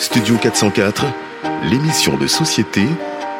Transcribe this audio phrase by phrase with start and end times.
[0.00, 1.04] Studio 404,
[1.70, 2.80] l'émission de société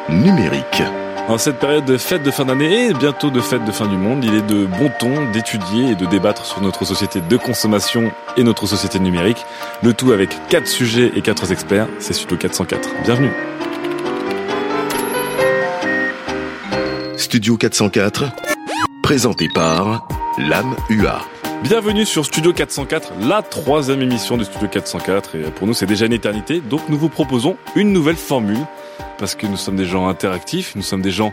[0.09, 0.83] numérique.
[1.27, 3.97] En cette période de fête de fin d'année et bientôt de fête de fin du
[3.97, 8.11] monde, il est de bon ton d'étudier et de débattre sur notre société de consommation
[8.37, 9.43] et notre société numérique.
[9.81, 11.87] Le tout avec quatre sujets et quatre experts.
[11.97, 12.89] C'est Studio 404.
[13.05, 13.31] Bienvenue.
[17.17, 18.25] Studio 404,
[19.01, 21.21] présenté par Lame UA.
[21.63, 25.35] Bienvenue sur Studio 404, la troisième émission de Studio 404.
[25.35, 26.59] Et pour nous, c'est déjà une éternité.
[26.59, 28.57] Donc, nous vous proposons une nouvelle formule
[29.17, 31.31] parce que nous sommes des gens interactifs, nous sommes des gens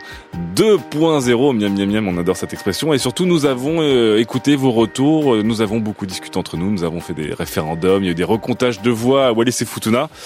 [0.57, 4.73] 2.0, miam miam miam, on adore cette expression, et surtout nous avons euh, écouté vos
[4.73, 8.09] retours, euh, nous avons beaucoup discuté entre nous, nous avons fait des référendums, il y
[8.09, 10.09] a eu des recomptages de voix à Wallis et Futuna.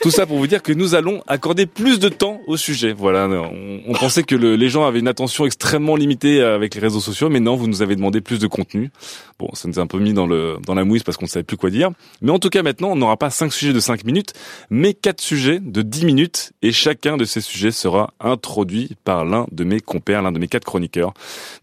[0.00, 2.92] Tout ça pour vous dire que nous allons accorder plus de temps au sujet.
[2.92, 6.80] Voilà, on, on pensait que le, les gens avaient une attention extrêmement limitée avec les
[6.80, 8.90] réseaux sociaux, mais non, vous nous avez demandé plus de contenu.
[9.38, 11.30] Bon, ça nous a un peu mis dans le dans la mouise parce qu'on ne
[11.30, 11.90] savait plus quoi dire.
[12.20, 14.32] Mais en tout cas, maintenant, on n'aura pas cinq sujets de 5 minutes,
[14.70, 19.46] mais quatre sujets de 10 minutes, et chacun de ces sujets sera introduit par l'un
[19.50, 21.12] de mes compères, l'un de mes quatre chroniqueurs.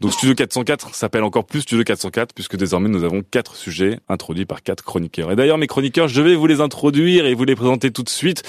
[0.02, 4.46] Donc Studio 404 s'appelle encore plus Studio 404 puisque désormais nous avons quatre sujets introduits
[4.46, 5.32] par quatre chroniqueurs.
[5.32, 8.10] Et d'ailleurs, mes chroniqueurs, je vais vous les introduire et vous les présenter tout de
[8.10, 8.44] suite.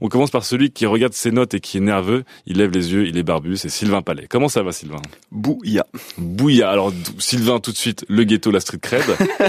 [0.00, 2.24] On commence par celui qui regarde ses notes et qui est nerveux.
[2.46, 4.26] Il lève les yeux, il est barbu, c'est Sylvain Palais.
[4.28, 5.02] Comment ça va, Sylvain?
[5.32, 5.86] Bouilla.
[6.18, 6.70] Bouilla.
[6.70, 9.04] Alors, Sylvain, tout de suite, le ghetto, la street cred.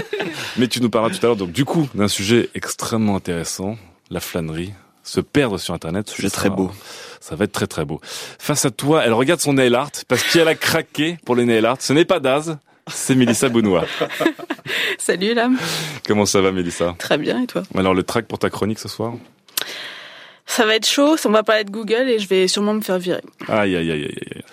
[0.57, 3.77] Mais tu nous parleras tout à l'heure, donc, du coup, d'un sujet extrêmement intéressant,
[4.09, 4.71] la flânerie.
[5.07, 6.09] Se perdre sur Internet.
[6.09, 6.69] Sujet très beau.
[7.22, 8.01] Ça va être très très beau.
[8.03, 11.66] Face à toi, elle regarde son nail art parce qu'elle a craqué pour les nail
[11.66, 11.78] art.
[11.79, 12.57] Ce n'est pas Daz,
[12.88, 13.85] c'est Mélissa Bounois.
[14.97, 15.57] Salut Lame.
[16.06, 16.94] Comment ça va Mélissa?
[17.00, 17.63] Très bien et toi?
[17.73, 19.13] Alors le track pour ta chronique ce soir?
[20.45, 23.00] Ça va être chaud, on va parler de Google et je vais sûrement me faire
[23.00, 23.22] virer.
[23.47, 24.44] Aïe aïe aïe aïe aïe.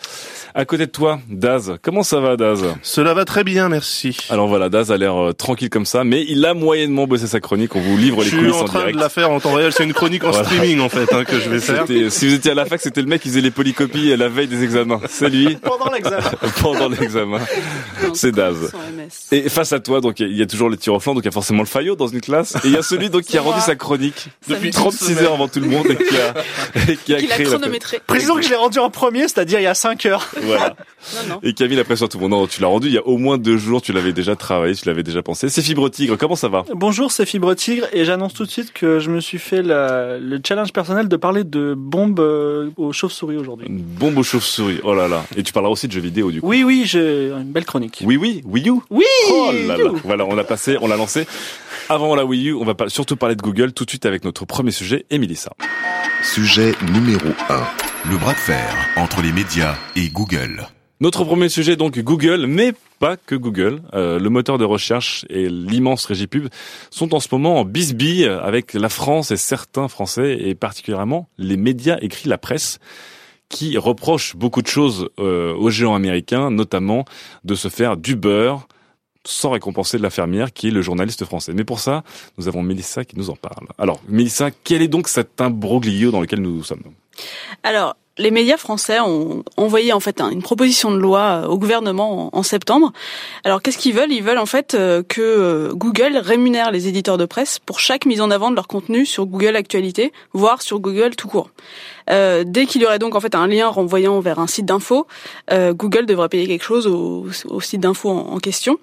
[0.57, 1.79] À côté de toi, Daz.
[1.83, 4.17] Comment ça va, Daz Cela va très bien, merci.
[4.31, 7.41] Alors voilà, Daz a l'air euh, tranquille comme ça, mais il a moyennement bossé sa
[7.41, 7.75] chronique.
[7.75, 8.95] On vous livre les Je coulisses suis en en train direct.
[8.97, 9.73] de la faire en temps réel.
[9.73, 10.45] C'est une chronique en Voilà.
[10.47, 11.85] streaming en fait hein, que je vais faire.
[11.89, 14.17] C'était- Si vous étiez à la fac, c'était le mec qui faisait les polycopies à
[14.17, 15.01] la veille des examens.
[15.09, 15.57] C'est lui.
[15.63, 16.31] Pendant l'examen.
[16.63, 17.41] Pendant l'examen.
[18.15, 18.71] C'est Daz.
[19.33, 21.27] Et face à toi, donc il y a toujours les tirs au flanc, donc il
[21.27, 22.55] y a forcément le faillot dans une classe.
[22.65, 23.65] Et il y a celui donc qui a rendu moi.
[23.67, 24.95] sa chronique Depuis Samedi.
[24.99, 27.99] 36 heures avant tout le monde et qui a, et qui a créé chronométré.
[28.07, 30.29] Précisons que je l'ai rendu en premier, c'est-à-dire il y a 5 heures.
[30.57, 30.77] Voilà.
[31.29, 31.41] Non, non.
[31.43, 32.31] Et qui a mis la pression à tout le monde.
[32.33, 34.75] Non, tu l'as rendu il y a au moins deux jours, tu l'avais déjà travaillé,
[34.75, 35.49] tu l'avais déjà pensé.
[35.49, 36.65] C'est Fibre Tigre, comment ça va?
[36.75, 40.19] Bonjour, c'est Fibre Tigre et j'annonce tout de suite que je me suis fait la-
[40.19, 43.67] le challenge personnel de parler de bombes euh, aux chauves-souris aujourd'hui.
[43.69, 44.81] Une bombe aux chauves-souris.
[44.85, 45.25] Oh là là.
[45.37, 46.49] Et tu parleras aussi de jeux vidéo du coup.
[46.49, 48.03] Oui, oui, j'ai une belle chronique.
[48.05, 48.75] Oui, oui, Wii U?
[48.91, 49.91] Oui Oh là là.
[50.05, 51.27] Voilà, on l'a passé, on l'a lancé.
[51.89, 54.45] Avant la Wii U, on va surtout parler de Google tout de suite avec notre
[54.47, 55.53] premier sujet, et Mélissa.
[56.23, 57.94] Sujet numéro 1.
[58.11, 60.69] Le bras de fer entre les médias et Google.
[61.01, 63.81] Notre premier sujet donc Google, mais pas que Google.
[63.95, 66.49] Euh, le moteur de recherche et l'immense Régipub
[66.91, 71.57] sont en ce moment en bisbille avec la France et certains Français, et particulièrement les
[71.57, 72.79] médias écrits, la presse,
[73.49, 77.07] qui reprochent beaucoup de choses euh, aux géants américains, notamment
[77.45, 78.69] de se faire du beurre
[79.27, 81.55] sans récompenser de la qui est le journaliste français.
[81.55, 82.05] Mais pour ça,
[82.37, 83.67] nous avons Mélissa qui nous en parle.
[83.79, 86.83] Alors, Mélissa, quel est donc cet imbroglio dans lequel nous sommes?
[87.63, 91.59] Alors, les médias français ont envoyé en fait un- une proposition de loi euh, au
[91.59, 92.93] gouvernement en, septembre.
[93.43, 94.13] Alors, qu'est-ce qu'ils veulent?
[94.13, 98.07] Ils veulent en fait euh, que euh, Google rémunère les éditeurs de presse pour chaque
[98.07, 101.51] mise en avant de leur contenu sur Google Actualité, voire sur Google tout court.
[102.07, 105.07] Dès qu'il y aurait donc en fait un lien renvoyant vers un site d'info,
[105.51, 108.77] Google devrait payer quelque chose au, au site d'info en, en question.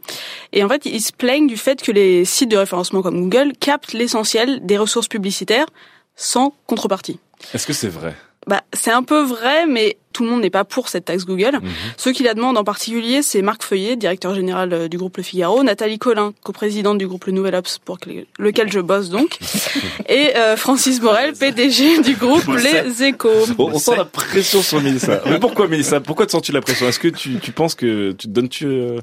[0.54, 3.54] Et en fait, ils se plaignent du fait que les sites de référencement comme Google
[3.60, 5.68] captent l'essentiel des ressources publicitaires
[6.16, 7.20] sans contrepartie.
[7.54, 8.16] Est-ce que c'est vrai?
[8.48, 11.60] Bah, c'est un peu vrai, mais tout le monde n'est pas pour cette taxe Google.
[11.62, 11.70] Mhm.
[11.96, 15.24] Ceux qui la demandent en particulier, c'est Marc Feuillet, directeur général euh, du groupe Le
[15.24, 18.10] Figaro, Nathalie Collin, coprésidente du groupe Le Nouvel Ops, pour que-
[18.40, 19.38] lequel je bosse donc,
[20.10, 23.30] et euh, Francis Morel, PDG du groupe Les Échos.
[23.60, 25.22] On, on sent la pression sur Mélissa.
[25.28, 26.02] Mais pourquoi Mélissa?
[26.02, 26.88] Pourquoi te sens-tu la pression?
[26.88, 29.00] Est-ce que tu, tu penses que tu te donnes-tu euh,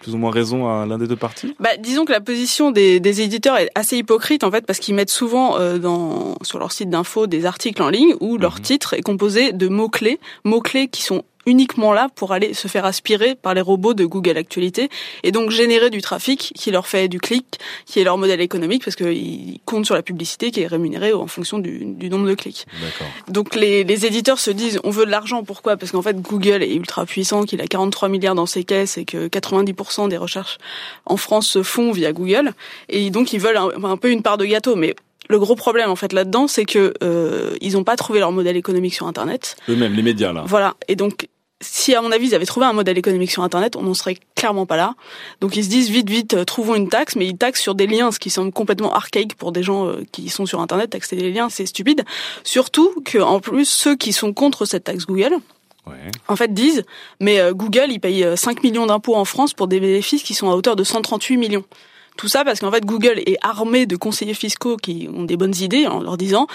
[0.00, 3.00] plus ou moins raison à l'un des deux partis bah, disons que la position des,
[3.00, 6.72] des, éditeurs est assez hypocrite en fait parce qu'ils mettent souvent euh, dans sur leur
[6.72, 8.60] site d'info des articles en ligne où leur Mhm.
[8.62, 12.68] titre est composé de mots clés, mots clés qui sont uniquement là pour aller se
[12.68, 14.88] faire aspirer par les robots de Google Actualité
[15.22, 18.84] et donc générer du trafic qui leur fait du clic, qui est leur modèle économique
[18.84, 22.34] parce qu'ils comptent sur la publicité qui est rémunérée en fonction du, du nombre de
[22.34, 22.66] clics.
[23.28, 25.76] Donc les, les éditeurs se disent on veut de l'argent pourquoi?
[25.76, 29.04] Parce qu'en fait Google est ultra puissant, qu'il a 43 milliards dans ses caisses et
[29.04, 30.58] que 90% des recherches
[31.06, 32.52] en France se font via Google.
[32.88, 34.76] Et donc ils veulent un, un peu une part de gâteau.
[34.76, 34.94] Mais
[35.30, 38.56] le gros problème en fait là-dedans, c'est que euh, ils n'ont pas trouvé leur modèle
[38.56, 39.56] économique sur Internet.
[39.68, 40.44] Eux-mêmes, les médias là.
[40.46, 40.74] Voilà.
[40.88, 41.28] Et donc,
[41.62, 44.16] si à mon avis ils avaient trouvé un modèle économique sur Internet, on n'en serait
[44.34, 44.94] clairement pas là.
[45.40, 47.86] Donc ils se disent vite, vite, euh, trouvons une taxe, mais ils taxent sur des
[47.86, 50.90] liens, ce qui semble complètement archaïque pour des gens euh, qui sont sur Internet.
[50.90, 52.02] Taxer des liens, c'est stupide.
[52.44, 55.34] Surtout que en plus ceux qui sont contre cette taxe Google,
[55.86, 55.96] Ouais.
[56.28, 56.84] en fait disent,
[57.20, 60.34] mais euh, Google il paye euh, 5 millions d'impôts en France pour des bénéfices qui
[60.34, 61.64] sont à hauteur de 138 millions.
[62.20, 65.54] Tout ça parce qu'en fait Google est armé de conseillers fiscaux qui ont des bonnes
[65.58, 66.48] idées en leur disant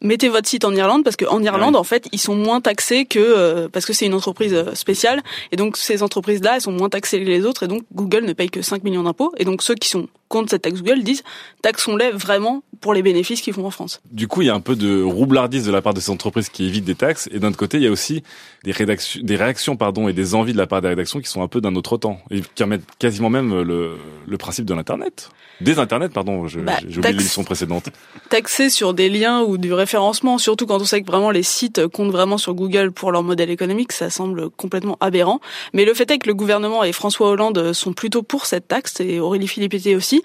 [0.00, 3.18] mettez votre site en Irlande parce qu'en Irlande en fait ils sont moins taxés que
[3.18, 5.22] euh, parce que c'est une entreprise euh, spéciale.
[5.52, 7.64] Et donc ces entreprises là elles sont moins taxées que les autres.
[7.64, 9.32] Et donc Google ne paye que 5 millions d'impôts.
[9.38, 11.22] Et donc ceux qui sont contre cette taxe Google disent
[11.62, 14.00] taxons-les vraiment pour les bénéfices qu'ils font en France.
[14.10, 16.48] Du coup, il y a un peu de roublardise de la part de ces entreprises
[16.48, 18.22] qui évitent des taxes, et d'un autre côté, il y a aussi
[18.64, 21.42] des, rédactions, des réactions pardon, et des envies de la part des rédactions qui sont
[21.42, 23.96] un peu d'un autre temps, et qui remettent quasiment même le,
[24.26, 25.30] le principe de l'Internet.
[25.60, 27.88] Des Internet, pardon, Bah, j'ai oublié taxe- l'émission précédente.
[28.28, 31.86] taxer sur des liens ou du référencement, surtout quand on sait que vraiment les sites
[31.88, 35.40] comptent vraiment sur Google pour leur modèle économique, ça semble complètement aberrant.
[35.72, 39.00] Mais le fait est que le gouvernement et François Hollande sont plutôt pour cette taxe
[39.00, 40.22] et Aurélie Filippetti aussi.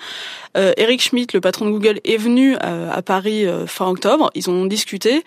[0.56, 4.30] Euh, Eric Schmidt, le patron de Google, est venu euh, à Paris euh, fin octobre.
[4.36, 5.24] Ils ont discuté.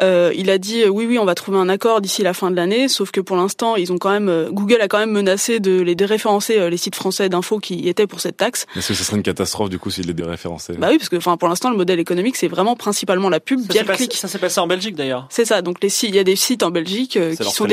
[0.00, 2.56] Euh, il a dit oui, oui, on va trouver un accord d'ici la fin de
[2.56, 2.86] l'année.
[2.86, 5.80] Sauf que pour l'instant, ils ont quand même euh, Google a quand même menacé de
[5.80, 8.66] les déréférencer euh, les sites français d'infos qui étaient pour cette taxe.
[8.76, 11.16] Est-ce que ce serait une catastrophe, du coup, s'il les déréférençait Bah oui, parce que
[11.16, 14.08] enfin pour l'instant, le modèle économique c'est vraiment principalement la pub Ça via le passé,
[14.08, 14.18] clic.
[14.18, 15.26] ça s'est passé en Belgique d'ailleurs.
[15.30, 15.62] C'est ça.
[15.62, 17.66] Donc les sites, il y a des sites en Belgique euh, qui sont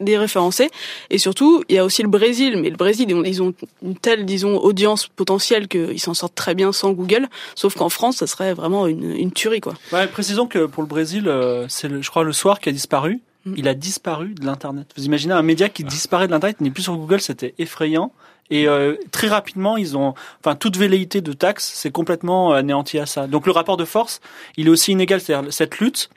[0.00, 0.70] déréférencés,
[1.10, 2.56] et surtout il y a aussi le Brésil.
[2.60, 6.34] Mais le Brésil, ils ont, ils ont une telle, disons, audience potentielle qu'ils s'en sortent
[6.34, 7.28] très bien sans Google.
[7.54, 9.74] Sauf qu'en France, ça serait vraiment une, une tuerie, quoi.
[9.92, 12.72] Ouais, précisons que pour le Brésil, euh, c'est le, je crois le soir qui a
[12.72, 13.20] disparu.
[13.44, 13.54] Mm.
[13.56, 14.88] Il a disparu de l'internet.
[14.96, 18.12] Vous imaginez un média qui disparaît de l'internet, il n'est plus sur Google, c'était effrayant.
[18.50, 23.06] Et euh, très rapidement, ils ont, enfin, toute velléité de taxe, c'est complètement anéanti à
[23.06, 23.26] ça.
[23.26, 24.20] Donc le rapport de force,
[24.56, 25.20] il est aussi inégal.
[25.20, 26.08] C'est-à-dire cette lutte,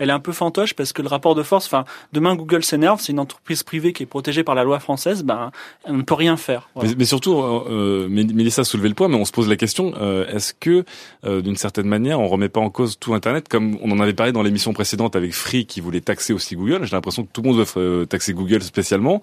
[0.00, 3.00] elle est un peu fantoche parce que le rapport de force, enfin, demain Google s'énerve,
[3.00, 5.52] c'est une entreprise privée qui est protégée par la loi française, ben,
[5.84, 6.68] on ne peut rien faire.
[6.74, 6.88] Voilà.
[6.90, 9.48] Mais, mais surtout, euh, euh, Mél- Mélissa a soulevé le point, mais on se pose
[9.48, 10.84] la question euh, est-ce que,
[11.24, 14.14] euh, d'une certaine manière, on remet pas en cause tout Internet, comme on en avait
[14.14, 16.84] parlé dans l'émission précédente avec Free qui voulait taxer aussi Google.
[16.84, 19.20] J'ai l'impression que tout le monde veut taxer Google spécialement.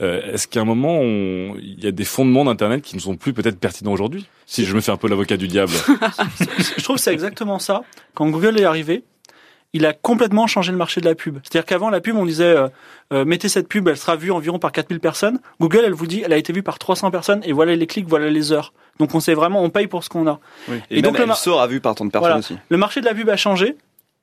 [0.00, 3.16] Euh, est-ce qu'à un moment, on- il y a des fondements d'Internet qui ne sont
[3.16, 4.26] plus peut-être pertinents aujourd'hui?
[4.46, 5.72] Si je me fais un peu l'avocat du diable.
[6.76, 7.82] je trouve que c'est exactement ça.
[8.14, 9.02] Quand Google est arrivé,
[9.74, 11.38] il a complètement changé le marché de la pub.
[11.42, 12.68] C'est-à-dire qu'avant, la pub, on disait, euh,
[13.12, 15.38] euh, mettez cette pub, elle sera vue environ par 4000 personnes.
[15.60, 18.06] Google, elle vous dit, elle a été vue par 300 personnes et voilà les clics,
[18.06, 18.72] voilà les heures.
[18.98, 20.40] Donc on sait vraiment, on paye pour ce qu'on a.
[20.68, 22.38] Et, Et même donc, le elle mar- sera vue par tant de personnes Voilà.
[22.38, 22.56] aussi.
[22.68, 23.76] Le marché de la pub a changé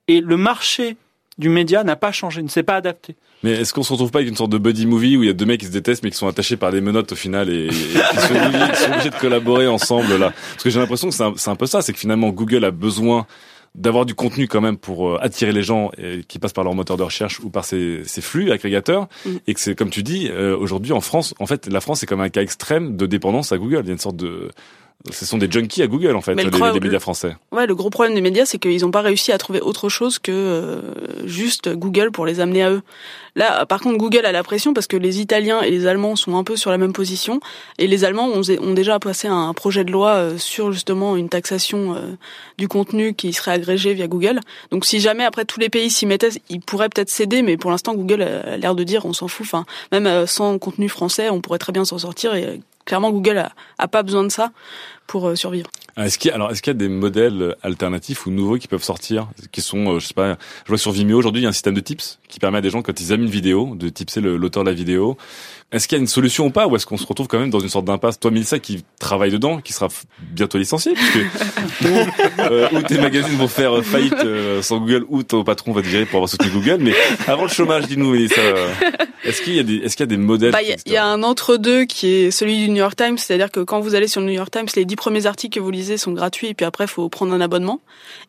[0.07, 0.97] et le marché
[1.39, 3.15] du média n'a pas changé, ne s'est pas adapté.
[3.41, 5.29] Mais est-ce qu'on se retrouve pas avec une sorte de buddy movie où il y
[5.29, 7.49] a deux mecs qui se détestent mais qui sont attachés par des menottes au final
[7.49, 10.31] et, et qui sont obligés, qui sont obligés de collaborer ensemble là?
[10.51, 12.65] Parce que j'ai l'impression que c'est un, c'est un peu ça, c'est que finalement Google
[12.65, 13.25] a besoin
[13.75, 16.73] d'avoir du contenu quand même pour euh, attirer les gens euh, qui passent par leur
[16.73, 19.29] moteur de recherche ou par ses, ses flux agrégateurs Mm.
[19.47, 22.05] et que c'est comme tu dis euh, aujourd'hui en France en fait la France est
[22.05, 24.49] comme un cas extrême de dépendance à Google il y a une sorte de
[25.09, 27.73] ce sont des junkies à Google en fait le les, les médias français Ouais, le
[27.73, 30.81] gros problème des médias, c'est qu'ils n'ont pas réussi à trouver autre chose que euh,
[31.25, 32.81] juste Google pour les amener à eux.
[33.35, 36.35] Là, par contre, Google a la pression parce que les Italiens et les Allemands sont
[36.35, 37.39] un peu sur la même position,
[37.77, 41.29] et les Allemands ont, ont déjà passé un projet de loi euh, sur justement une
[41.29, 42.17] taxation euh,
[42.57, 44.41] du contenu qui serait agrégé via Google.
[44.71, 47.71] Donc, si jamais après tous les pays s'y mettaient, ils pourraient peut-être céder, mais pour
[47.71, 49.45] l'instant, Google a l'air de dire on s'en fout.
[49.45, 52.35] Enfin, même euh, sans contenu français, on pourrait très bien s'en sortir.
[52.35, 54.51] Et clairement, Google a, pas besoin de ça
[55.09, 55.67] pour euh, survivre.
[55.97, 58.57] Ah, Est-ce qu'il y a, alors, est-ce qu'il y a des modèles alternatifs ou nouveaux
[58.57, 61.43] qui peuvent sortir, qui sont, euh, je sais pas, je vois sur Vimeo aujourd'hui, il
[61.43, 63.29] y a un système de tips qui permet à des gens, quand ils aiment une
[63.29, 65.17] vidéo, de tipser le- l'auteur de la vidéo.
[65.71, 67.49] Est-ce qu'il y a une solution ou pas, ou est-ce qu'on se retrouve quand même
[67.49, 68.19] dans une sorte d'impasse?
[68.19, 69.87] Toi, Mélissa, qui travaille dedans, qui sera
[70.31, 71.15] bientôt licencié, puisque
[71.85, 71.87] ou,
[72.39, 75.87] euh, ou tes magazines vont faire faillite euh, sans Google, ou ton patron va te
[75.87, 76.77] virer pour avoir soutenu Google.
[76.81, 76.93] Mais
[77.27, 78.67] avant le chômage, dis-nous, Mélissa, euh,
[79.23, 80.97] est-ce qu'il y a des, est-ce qu'il y a des modèles Bah, il y, y
[80.97, 84.07] a un entre-deux qui est celui du New York Times, c'est-à-dire que quand vous allez
[84.07, 86.53] sur le New York Times, les dix premiers articles que vous lisez sont gratuits et
[86.53, 87.79] puis après faut prendre un abonnement.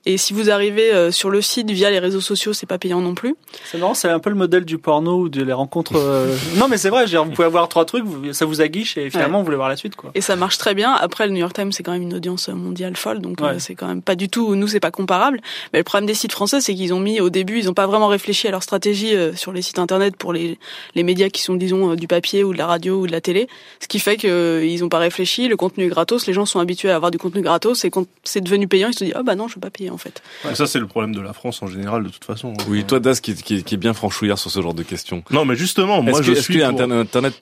[0.07, 3.00] Et si vous arrivez euh, sur le site via les réseaux sociaux, c'est pas payant
[3.00, 3.35] non plus.
[3.65, 5.97] C'est marrant, c'est un peu le modèle du porno ou de les rencontres.
[5.97, 7.05] euh, non, mais c'est vrai.
[7.07, 9.77] dire, Vous pouvez avoir trois trucs, ça vous aguiche et finalement vous voulez voir la
[9.77, 10.11] suite, quoi.
[10.15, 10.93] Et ça marche très bien.
[10.93, 13.49] Après, le New York Times, c'est quand même une audience mondiale folle, donc Ouais.
[13.49, 14.55] euh, c'est quand même pas du tout.
[14.55, 15.41] Nous, c'est pas comparable.
[15.73, 17.87] Mais le problème des sites français, c'est qu'ils ont mis au début, ils ont pas
[17.87, 20.59] vraiment réfléchi à leur stratégie sur les sites internet pour les
[20.95, 23.49] les médias qui sont, disons, du papier ou de la radio ou de la télé.
[23.81, 25.49] Ce qui fait que euh, ils ont pas réfléchi.
[25.49, 26.27] Le contenu est gratos.
[26.27, 27.85] Les gens sont habitués à avoir du contenu gratos.
[27.85, 29.90] Et quand c'est devenu payant, ils se disent ah bah non, je veux pas payer
[29.90, 30.23] en fait.
[30.45, 32.52] Mais ça, c'est le problème de la France en général, de toute façon.
[32.69, 35.23] Oui, toi, Das, qui, qui, qui est bien franchouillard sur ce genre de questions.
[35.31, 37.40] Non, mais justement, moi, Est-ce je que, est-ce suis qu'il y a pour- Internet, Internet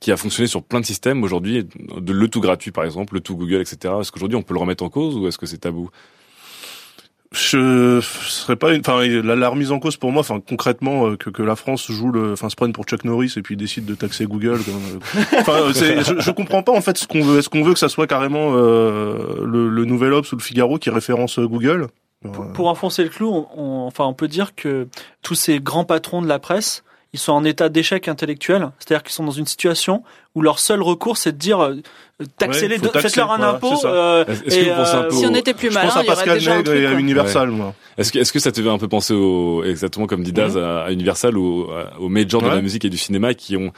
[0.00, 1.64] qui a fonctionné sur plein de systèmes aujourd'hui,
[1.96, 3.94] de le tout gratuit par exemple, le tout Google, etc.
[4.00, 5.88] Est-ce qu'aujourd'hui on peut le remettre en cause ou est-ce que c'est tabou?
[7.32, 11.16] Je serais pas une, enfin, la, la remise en cause pour moi, enfin, concrètement, euh,
[11.16, 13.84] que, que la France joue le, enfin, se prenne pour Chuck Norris et puis décide
[13.84, 14.60] de taxer Google.
[14.64, 15.00] comme,
[15.38, 17.38] Enfin, euh, c'est- je, je comprends pas en fait ce qu'on veut.
[17.38, 20.78] Est-ce qu'on veut que ça soit carrément euh, le, le Nouvel Obs ou le Figaro
[20.78, 21.88] qui référence euh, Google?
[22.32, 24.88] Pour, pour enfoncer le clou, on, on- enfin, on peut dire que
[25.22, 26.82] tous ces grands patrons de la presse,
[27.14, 30.02] ils sont en état d'échec intellectuel, c'est-à-dire qu'ils sont dans une situation
[30.34, 31.76] où leur seul recours, c'est de dire euh,
[32.36, 33.74] taxez-les, Ouais, taxer, faites-leur un impôt.
[33.86, 36.16] euh, et, euh, peu Si on était plus je malin, pense à il y aurait
[36.16, 36.82] Pascal déjà un Nègre truc.
[36.82, 36.92] et à.
[36.92, 37.74] Universal, moi.
[37.96, 40.56] Est-ce que, est-ce que ça te fait un peu penser au, exactement comme dit Daz,
[40.58, 42.54] à, à Universal ou à- aux majors de Ouais.
[42.54, 43.72] la musique et du cinéma qui ont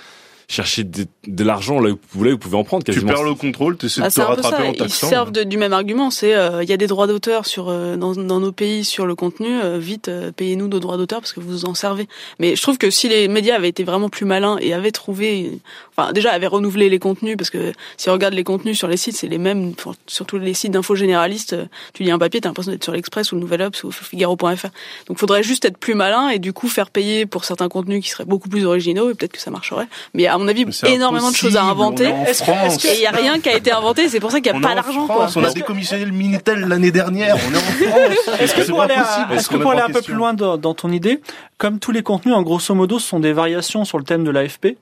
[0.51, 3.35] cherché de, de l'argent là où vous voulez, vous pouvez en prendre Tu perds le
[3.35, 4.69] contrôle, tu essaies Ah, de te rattraper ça.
[4.69, 5.09] en Ils taxant.
[5.09, 6.11] servent de- du même argument.
[6.11, 9.07] C'est euh, il y a des droits d'auteur sur euh, dans, dans nos pays sur
[9.07, 9.49] le contenu.
[9.61, 12.09] euh, vite, euh, payez-nous nos droits d'auteur parce que vous en servez.
[12.41, 15.61] Mais je trouve que si les médias avaient été vraiment plus malins et avaient trouvé,
[15.97, 18.97] enfin déjà avaient renouvelé les contenus parce que si on regarde les contenus sur les
[18.97, 19.73] sites, c'est les mêmes.
[19.79, 21.55] enfin, Surtout les sites d'infos généralistes.
[21.95, 24.67] Tu lis un papier, t'as l'impression d'être sur l'Express ou le Nouvel Obs ou Figaro.fr.
[25.07, 28.11] Donc, faudrait juste être plus malin et du coup faire payer pour certains contenus qui
[28.11, 29.87] seraient beaucoup plus originaux et peut-être que ça marcherait.
[30.15, 32.07] Mais à mon avis, énormément de choses à inventer.
[32.27, 32.85] Est-ce que- France.
[32.85, 34.09] est-ce Et il y a rien qui a été inventé?
[34.09, 35.07] C'est pour ça qu'il y a On pas d'argent.
[35.37, 37.37] On a décommissionné le Minitel l'année dernière.
[37.37, 38.41] On est en France.
[38.41, 41.21] Est-ce que pour aller, à- que pour un peu plus loin dans, dans ton idée,
[41.59, 44.31] comme tous les contenus, en grosso modo, ce sont des variations sur le thème de
[44.31, 44.77] l'AFP.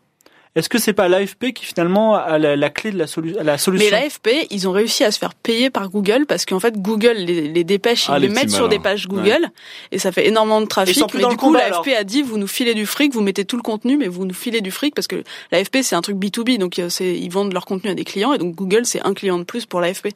[0.59, 3.53] Est-ce que c'est pas l'AFP qui finalement a la, la clé de la, solu- la
[3.53, 6.75] Mais solution l'AFP, ils ont réussi à se faire payer par Google parce qu'en fait,
[6.81, 9.49] Google les, les dépêches, Ah, ils les mettent sur des pages Google
[9.93, 10.97] et ça fait énormément de trafic.
[10.97, 12.87] Ils sont plus mais dans du le coup, l'AFP a dit, vous nous filez du
[12.87, 15.23] fric, vous mettez tout le contenu, mais vous nous filez du fric parce que
[15.53, 18.39] l'AFP, c'est un truc B2B, donc euh, ils vendent leur contenu à des clients et
[18.39, 20.07] donc Google, c'est un client de plus pour l'AFP.
[20.07, 20.13] Et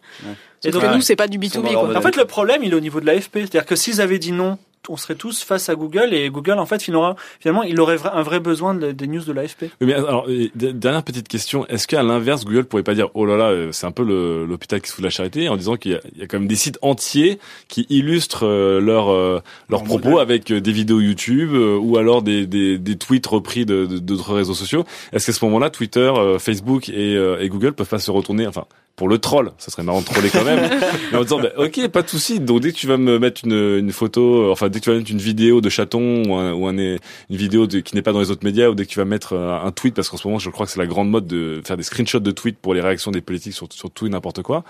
[0.65, 0.95] Sauf donc, que ouais.
[0.95, 1.99] nous, c'est pas du sont B2B, dans leur quoi.
[1.99, 3.39] En fait, le problème, il est au niveau de l'AFP.
[3.39, 4.59] C'est-à-dire que s'ils avaient dit non,
[4.89, 8.23] on serait tous face à Google et Google, en fait, finalement, finalement il aurait un
[8.23, 9.63] vrai besoin de- des news de l'AFP.
[9.81, 11.67] Oui, mais alors, dernière petite question.
[11.69, 14.81] Est-ce qu'à l'inverse, Google pourrait pas dire, oh là là, euh, c'est un peu l'hôpital
[14.81, 16.39] qui se fout de la charité, en disant qu'il y, a- il y a quand
[16.39, 20.21] même des sites entiers qui illustrent euh, leurs euh, leurs Leur propos modèle.
[20.23, 24.35] avec des vidéos YouTube euh, ou alors des, des, des tweets repris de de- d'autres
[24.35, 24.85] réseaux sociaux?
[25.13, 28.47] Est-ce qu'à ce moment-là, Twitter, euh, Facebook et, euh, et Google peuvent pas se retourner,
[28.47, 28.65] enfin,
[28.97, 30.69] pour le troll, ça serait marrant de troller quand même,
[31.13, 32.41] mais en disant, bah, ok, pas de souci.
[32.41, 34.91] Donc dès que tu vas me mettre une, une photo, euh, enfin dès que tu
[34.91, 36.99] vas mettre une vidéo de chaton ou, un, ou un- une
[37.31, 39.33] vidéo de, qui n'est pas dans les autres médias, ou dès que tu vas mettre
[39.35, 41.61] euh, un tweet, parce qu'en ce moment, je crois que c'est la grande mode de
[41.65, 44.43] faire des screenshots de tweets pour les réactions des politiques sur, sur tout et n'importe
[44.43, 44.65] quoi.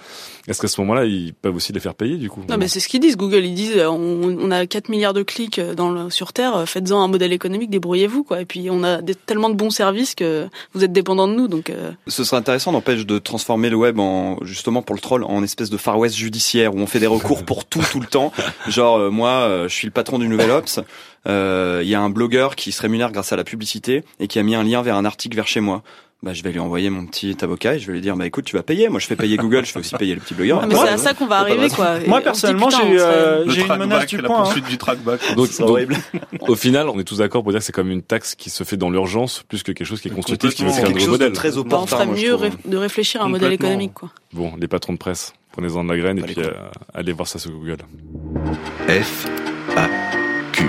[0.49, 2.43] Est-ce qu'à ce moment-là, ils peuvent aussi les faire payer du coup?
[2.49, 3.17] Non, mais c'est ce qu'ils disent.
[3.17, 6.63] Google, ils disent, euh, on, on a 4 milliards de clics dans le, sur Terre,
[6.69, 8.41] faites-en un modèle économique, débrouillez-vous, quoi.
[8.41, 11.49] Et puis, on a des- tellement de bons services que vous êtes dépendants de nous,
[11.49, 14.12] donc, euh, Ce serait intéressant, n'empêche, de transformer le web en,
[14.43, 17.45] justement pour le troll, en espèce de Far West judiciaire où on fait des recours
[17.45, 18.33] pour tout, tout le temps.
[18.69, 20.81] Genre, euh, moi, euh, je suis le patron du Nouvel Ops.
[21.27, 24.39] euh, Il y a un blogueur qui se rémunère grâce à la publicité et qui
[24.39, 25.83] a mis un lien vers un article vers chez moi.
[26.25, 28.45] Bah, je vais lui envoyer mon petit avocat et je vais lui dire, bah écoute,
[28.45, 28.89] tu vas payer.
[28.89, 30.61] Moi, je fais payer Google, je fais aussi payer le petit blogueur.
[30.63, 32.01] Ah, mais c'est à ça qu'on va arriver, quoi.
[32.01, 34.37] Et Moi, personnellement, j'ai euh, une menace du la point.
[34.39, 34.43] hein.
[34.45, 35.35] poursuite du trackback.
[35.35, 35.97] Donc, horrible.
[36.43, 38.63] au final, on est tous d'accord pour dire que c'est comme une taxe qui se
[38.63, 41.11] fait dans l'urgence plus que quelque chose qui est constructif, qui veut créer un nouveau
[41.11, 41.33] modèle.
[41.33, 44.11] très Bah, on opportun, ferait moi, mieux ré- de réfléchir à un modèle économique, quoi.
[44.33, 46.53] Bon, les patrons de presse, prenez-en de la graine et puis euh,
[46.95, 47.79] allez voir ça sur Google.
[48.89, 49.27] F,
[49.77, 49.89] A,
[50.53, 50.69] Q.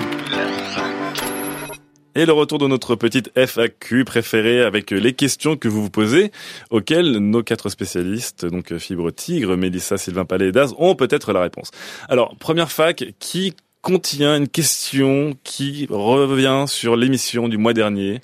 [2.15, 6.31] Et le retour de notre petite FAQ préférée avec les questions que vous vous posez,
[6.69, 11.41] auxquelles nos quatre spécialistes, donc Fibre Tigre, Mélissa, Sylvain Palais et Daz, ont peut-être la
[11.41, 11.71] réponse.
[12.09, 18.21] Alors, première fac, qui contient une question qui revient sur l'émission du mois dernier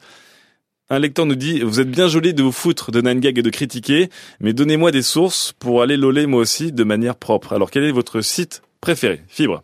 [0.92, 3.44] un lecteur nous dit, vous êtes bien joli de vous foutre de Nine Gag et
[3.44, 7.54] de critiquer, mais donnez-moi des sources pour aller loler moi aussi de manière propre.
[7.54, 9.62] Alors, quel est votre site préféré Fibre?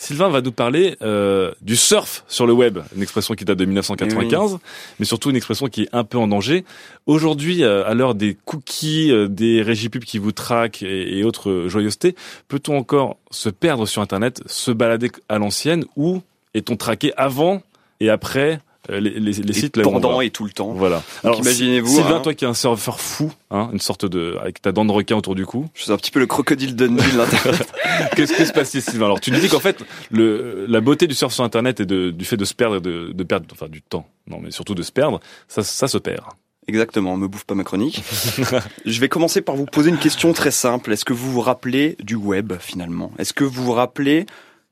[0.00, 3.64] Sylvain va nous parler euh, du surf sur le web, une expression qui date de
[3.64, 4.58] 1995,
[5.00, 6.64] mais surtout une expression qui est un peu en danger.
[7.06, 11.24] Aujourd'hui, euh, à l'heure des cookies, euh, des régies pubs qui vous traquent et, et
[11.24, 12.14] autres joyeusetés,
[12.46, 16.22] peut-on encore se perdre sur Internet, se balader à l'ancienne, ou
[16.54, 17.60] est-on traqué avant
[17.98, 18.60] et après
[18.90, 20.72] euh, les, les, les Et sites là on pendant et tout le temps.
[20.72, 21.02] voilà.
[21.24, 22.20] imaginez-vous, Sylvain, hein.
[22.20, 25.16] toi qui es un surfeur fou, hein, une sorte de, avec ta dent de requin
[25.16, 25.68] autour du cou.
[25.74, 27.72] Je suis un petit peu le crocodile Dundee de l'internet.
[28.16, 29.06] Qu'est-ce qui se passe ici, Sylvain?
[29.06, 32.10] Alors, tu nous dis qu'en fait, le, la beauté du surf sur Internet et de,
[32.10, 34.06] du fait de se perdre et de, de perdre, enfin, du temps.
[34.26, 36.24] Non, mais surtout de se perdre, ça, ça se perd.
[36.66, 38.02] Exactement, me bouffe pas ma chronique.
[38.84, 40.92] Je vais commencer par vous poser une question très simple.
[40.92, 43.10] Est-ce que vous vous rappelez du web finalement?
[43.18, 44.26] Est-ce que vous vous rappelez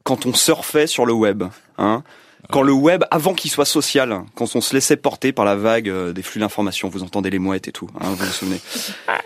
[0.05, 1.45] quand on surfait sur le web
[1.79, 2.03] hein?
[2.51, 5.89] Quand le web, avant qu'il soit social, quand on se laissait porter par la vague
[5.89, 8.61] euh, des flux d'informations, vous entendez les mouettes et tout, hein, vous vous souvenez.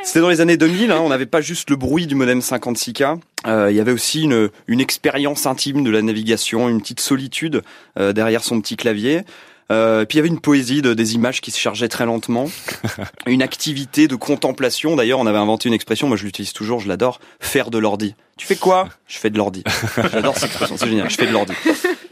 [0.03, 3.19] C'était dans les années 2000, hein, on n'avait pas juste le bruit du modem 56K,
[3.47, 7.63] euh, il y avait aussi une, une expérience intime de la navigation, une petite solitude
[7.99, 9.23] euh, derrière son petit clavier.
[9.71, 12.47] Euh, puis il y avait une poésie de, des images qui se chargeaient très lentement,
[13.27, 14.97] une activité de contemplation.
[14.97, 18.17] D'ailleurs, on avait inventé une expression, moi je l'utilise toujours, je l'adore, faire de l'ordi.
[18.37, 18.89] Tu fais quoi?
[19.07, 19.63] Je fais de l'ordi.
[20.13, 21.53] J'adore cette expression, c'est génial, je fais de l'ordi.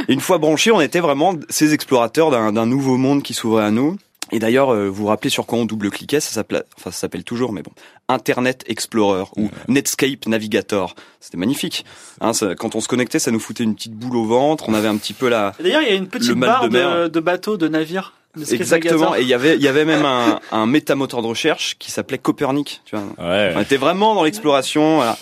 [0.09, 3.65] Et une fois branchés, on était vraiment ces explorateurs d'un d'un nouveau monde qui s'ouvrait
[3.65, 3.97] à nous.
[4.31, 7.25] Et d'ailleurs, euh, vous vous rappelez sur quoi on double-cliquait Ça s'appelait, enfin ça s'appelle
[7.25, 7.71] toujours, mais bon,
[8.09, 10.95] Internet Explorer ou Netscape Navigator.
[11.21, 11.87] C'était magnifique.
[12.21, 14.65] Hein, ça- quand on se connectait, ça nous foutait une petite boule au ventre.
[14.69, 17.09] On avait un petit peu la, D'ailleurs, il y a une petite barre de de,
[17.09, 17.69] de bateaux, de
[18.45, 19.15] Skate Exactement.
[19.17, 22.19] Et il y avait, il y avait même un, un métamoteur de recherche qui s'appelait
[22.19, 22.83] Copernic.
[22.85, 23.05] Tu vois.
[23.31, 23.55] Ouais.
[23.57, 24.97] On était vraiment dans l'exploration.
[24.97, 25.17] Voilà.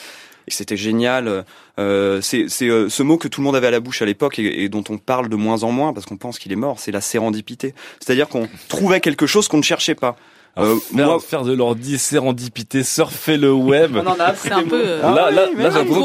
[0.49, 1.45] Et c'était génial.
[1.79, 4.05] Euh, c'est c'est, euh, ce mot que tout le monde avait à la bouche à
[4.05, 6.57] l'époque et, et dont on parle de moins en moins parce qu'on pense qu'il est
[6.57, 6.79] mort.
[6.79, 7.75] C'est la sérendipité.
[8.01, 10.17] C'est-à-dire qu'on trouvait quelque chose qu'on ne cherchait pas.
[10.59, 13.97] Alors, Euh, faire, moi- faire de l'ordi, sérendipité, surfer le web.
[13.97, 16.03] On en a appris C'est un peu, euh, là, là, oui, là, j'ai l'impression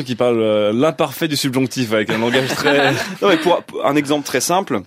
[0.00, 2.90] j'ai qu'il parle euh, l'imparfait du subjonctif avec un langage très,
[3.22, 4.80] Non, mais pour, pour un exemple très simple.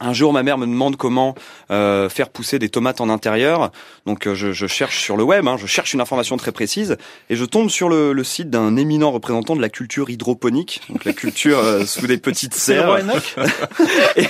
[0.00, 1.34] Un jour, ma mère me demande comment
[1.70, 3.72] euh, faire pousser des tomates en intérieur.
[4.06, 6.96] Donc, euh, je, je cherche sur le web, hein, je cherche une information très précise,
[7.30, 11.04] et je tombe sur le, le site d'un éminent représentant de la culture hydroponique, donc
[11.04, 12.98] la culture euh, sous des petites serres.
[14.16, 14.26] et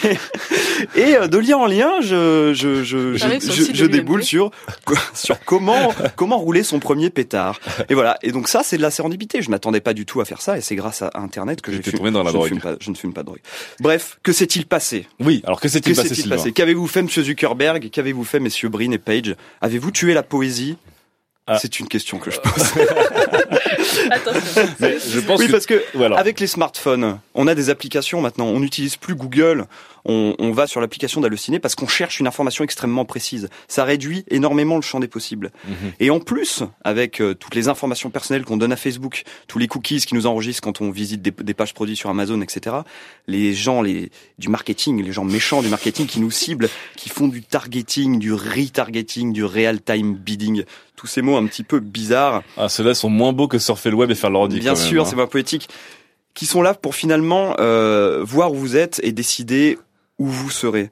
[0.97, 4.51] et, euh, de lien en lien, je je je je, déboule sur
[5.15, 7.61] sur comment comment rouler son premier pétard.
[7.89, 8.17] Et voilà.
[8.23, 9.43] Et donc ça, c'est de la sérendipité.
[9.43, 11.81] Je m'attendais pas du tout à faire ça, et c'est grâce à Internet que j'ai
[11.81, 12.49] tombé dans la je ne drogue.
[12.49, 13.41] fume pas- je ne fume pas de drogue.
[13.81, 15.07] Bref, que s'est-il passé?
[15.21, 17.91] Oui, alors que s'est-il passé Qu'avez-vous fait, Monsieur Zuckerberg?
[17.91, 19.35] Qu'avez-vous fait, Messieurs Brin et Page?
[19.61, 20.77] Avez-vous tué la poésie?
[21.49, 21.59] Ah.
[21.59, 22.73] C'est une question que je pose.
[24.11, 24.69] Attention.
[24.81, 26.19] Mais je pense oui, que, parce que voilà.
[26.19, 28.47] avec les smartphones, on a des applications maintenant.
[28.47, 29.67] On n'utilise plus Google.
[30.05, 33.49] On, on va sur l'application d'Halluciné parce qu'on cherche une information extrêmement précise.
[33.67, 35.51] Ça réduit énormément le champ des possibles.
[35.67, 35.93] Mhm.
[36.01, 39.69] Et en plus, avec euh, toutes les informations personnelles qu'on donne à Facebook, tous les
[39.69, 42.77] cookies qui nous enregistrent quand on visite des, des pages produits sur Amazon, etc.
[43.27, 47.29] Les gens les, du marketing, les gens méchants du marketing qui nous ciblent, qui font
[47.29, 50.65] du targeting, du retargeting, du real-time bidding,
[50.99, 52.43] tous ces mots un petit peu bizarres.
[52.57, 54.59] Ah, ceux-là sont moins beaux que surfer le web et faire l'ordi.
[54.59, 55.07] Bien sûr, hein.
[55.09, 55.69] c'est pas poétique.
[56.35, 59.79] Qui sont là pour finalement euh, voir où vous êtes et décider
[60.19, 60.91] où vous serez.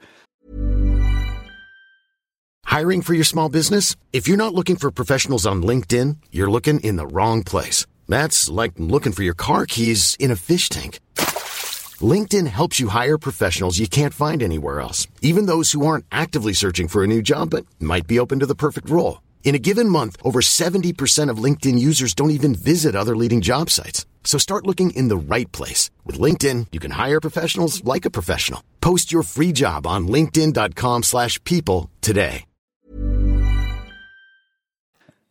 [2.71, 3.97] Hiring for your small business?
[4.12, 7.87] If you're not looking for professionals on LinkedIn, you're looking in the wrong place.
[8.09, 11.01] That's like looking for your car keys in a fish tank.
[12.01, 16.53] LinkedIn helps you hire professionals you can't find anywhere else, even those who aren't actively
[16.53, 19.19] searching for a new job but might be open to the perfect role.
[19.47, 23.71] In a given month, over 70% of LinkedIn users don't even visit other leading job
[23.71, 24.05] sites.
[24.25, 25.89] So start looking in the right place.
[26.05, 28.61] With LinkedIn, you can hire professionals like a professional.
[28.81, 32.45] Post your free job on linkedin.com/people slash people today.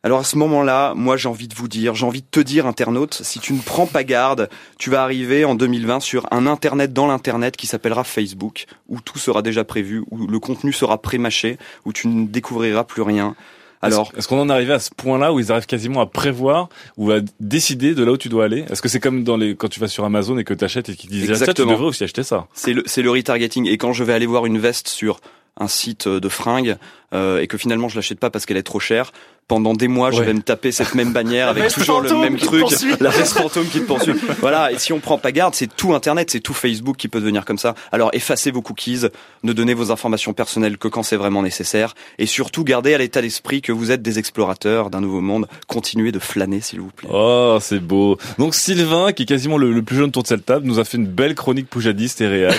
[0.06, 2.68] Alors à ce moment-là, moi j'ai envie de vous dire, j'ai envie de te dire,
[2.68, 6.94] internaute, si tu ne prends pas garde, tu vas arriver en 2020 sur un Internet
[6.94, 11.58] dans l'Internet qui s'appellera Facebook, où tout sera déjà prévu, où le contenu sera pré-mâché,
[11.86, 13.36] où tu ne découvriras plus rien.
[13.86, 16.70] Alors, est-ce qu'on en est arrivé à ce point-là où ils arrivent quasiment à prévoir
[16.98, 18.66] ou à décider de là où tu dois aller?
[18.70, 20.90] Est-ce que c'est comme dans les quand tu vas sur Amazon et que tu achètes
[20.90, 21.72] et qu'ils disent ah, tiens, tu Exactement.
[21.72, 23.68] devrais aussi acheter ça c'est le, c'est le retargeting.
[23.68, 25.20] Et quand je vais aller voir une veste sur
[25.58, 26.76] un site de fringues
[27.14, 29.12] euh, et que finalement je l'achète pas parce qu'elle est trop chère,
[29.48, 32.36] pendant des mois je vais me taper cette même bannière avec toujours le fantôme même
[32.38, 34.14] qui te truc, la veste fantôme qui te poursuit.
[34.40, 34.72] voilà.
[34.72, 37.46] Et si on prend pas garde, c'est tout Internet, c'est tout Facebook qui peut devenir
[37.46, 37.76] comme ça.
[37.92, 39.02] Alors effacez vos cookies,
[39.44, 43.22] ne donnez vos informations personnelles que quand c'est vraiment nécessaire, et surtout gardez à l'état
[43.22, 45.48] d'esprit que vous êtes des explorateurs d'un nouveau monde.
[45.68, 47.10] Continuez de flâner s'il vous plaît.
[47.12, 48.18] Oh, c'est beau.
[48.40, 50.86] Donc Sylvain, qui est quasiment le, le plus jeune autour de cette table, nous a
[50.86, 52.56] fait une belle chronique poujadiste et réelle.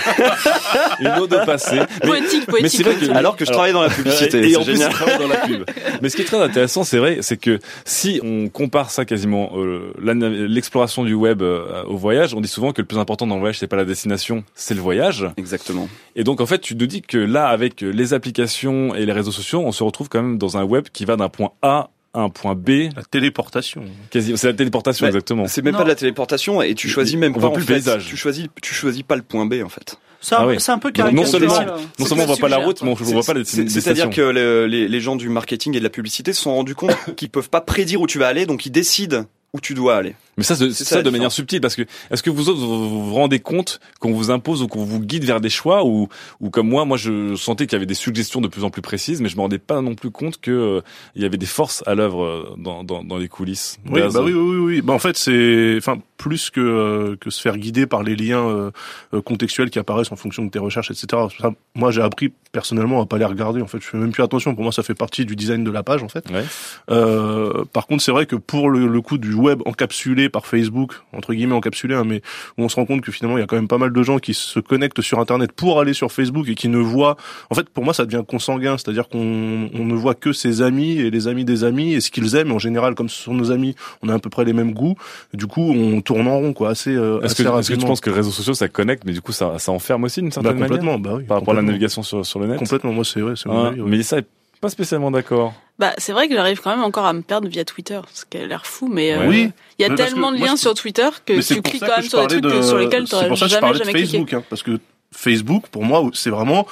[0.99, 1.75] une ode de passé.
[2.03, 2.61] Mais- Poétique, poétique.
[2.63, 3.11] mais c'est vrai que-.
[3.15, 4.89] Alors que je travaille dans la publicité, et en plus, génial.
[4.91, 5.65] il travaille dans la pub.
[6.01, 9.51] Mais ce qui est très intéressant, c'est vrai, c'est que si on compare ça quasiment
[9.55, 13.35] euh, l'exploration du web euh, au voyage, on dit souvent que le plus important dans
[13.35, 15.27] le voyage, c'est pas la destination, c'est le voyage.
[15.37, 15.87] Exactement.
[16.15, 19.31] Et donc en fait, tu te dis que là, avec les applications et les réseaux
[19.31, 22.21] sociaux, on se retrouve quand même dans un web qui va d'un point A à
[22.21, 22.89] un point B.
[22.95, 23.83] La téléportation.
[24.09, 25.45] Quasi, c'est la téléportation Bah, exactement.
[25.47, 25.79] C'est même Non.
[25.79, 27.73] pas de la téléportation et tu choisis même On pas voit en plus le fait.
[27.73, 28.07] paysage.
[28.07, 29.99] Tu choisis, tu choisis pas le point B en fait.
[30.21, 30.55] C'est un, Ah oui.
[30.59, 31.49] c'est un peu Donc, non caricatural.
[31.67, 31.81] seulement-.
[31.99, 34.21] Non seulement on pas voit pas la route, mais on voit pas les, C'est-à-dire que
[34.21, 37.29] le- les, les gens du marketing et de la publicité se sont rendus compte qu'ils
[37.29, 40.15] peuvent pas prédire où tu vas aller, donc ils décident où tu dois aller.
[40.37, 43.13] Mais ça, c'est ça, de manière subtile, parce que est-ce que vous autres vous vous
[43.13, 46.69] rendez compte qu'on vous impose ou qu'on vous guide vers des choix ou ou comme
[46.69, 49.29] moi, moi je sentais qu'il y avait des suggestions de plus en plus précises, mais
[49.29, 50.81] je me rendais pas non plus compte que euh,
[51.15, 53.79] il y avait des forces à l'œuvre euh, dans, dans dans les coulisses.
[53.89, 54.81] Oui, bah oui, oui, oui, oui.
[54.81, 58.47] Bah en fait, c'est, enfin, plus que euh, que se faire guider par les liens
[58.47, 58.71] euh,
[59.13, 61.23] euh, contextuels qui apparaissent en fonction de tes recherches, etc.
[61.39, 63.61] Ça, moi, j'ai appris personnellement à pas les regarder.
[63.61, 64.53] En fait, je fais même plus attention.
[64.53, 66.29] Pour moi, ça fait partie du design de la page, en fait.
[66.29, 66.43] Ouais.
[66.89, 70.93] Euh, par contre, c'est vrai que pour le, le coup du web encapsulé par Facebook,
[71.13, 72.21] entre guillemets encapsulé, hein, mais
[72.57, 74.03] où on se rend compte que finalement, il y a quand même pas mal de
[74.03, 77.17] gens qui se connectent sur Internet pour aller sur Facebook et qui ne voient.
[77.49, 80.99] En fait, pour moi, ça devient consanguin, c'est-à-dire qu'on on ne voit que ses amis
[80.99, 82.51] et les amis des amis et ce qu'ils aiment.
[82.51, 84.95] En général, comme ce sont nos amis, on a à peu près les mêmes goûts.
[85.33, 87.85] Du coup, on tourne en rond, quoi, assez, euh, Est-ce assez que, est-ce que tu
[87.85, 90.29] penses que les réseaux sociaux ça connecte, mais du coup ça, ça enferme aussi d'une
[90.29, 91.23] bah, certaine manière complètement, bah oui.
[91.23, 92.57] par rapport à la navigation sur, sur le net?
[92.57, 93.89] Complètement, moi, c'est vrai, c'est Hein, avis, ouais.
[93.89, 94.27] Mais ça est
[94.61, 95.53] pas spécialement d'accord.
[95.79, 98.37] Bah, c'est vrai que j'arrive quand même encore à me perdre via Twitter, ce qui
[98.37, 99.27] a l'air fou, mais euh.
[99.27, 99.51] Oui.
[99.77, 101.99] il y a Mais tellement de liens je- sur Twitter que tu cliques quand que
[102.01, 104.07] même sur des trucs de- sur lesquels tu je jamais de jamais cliqué.
[104.07, 104.79] Facebook, hein, parce que
[105.11, 106.65] Facebook, pour moi, c'est vraiment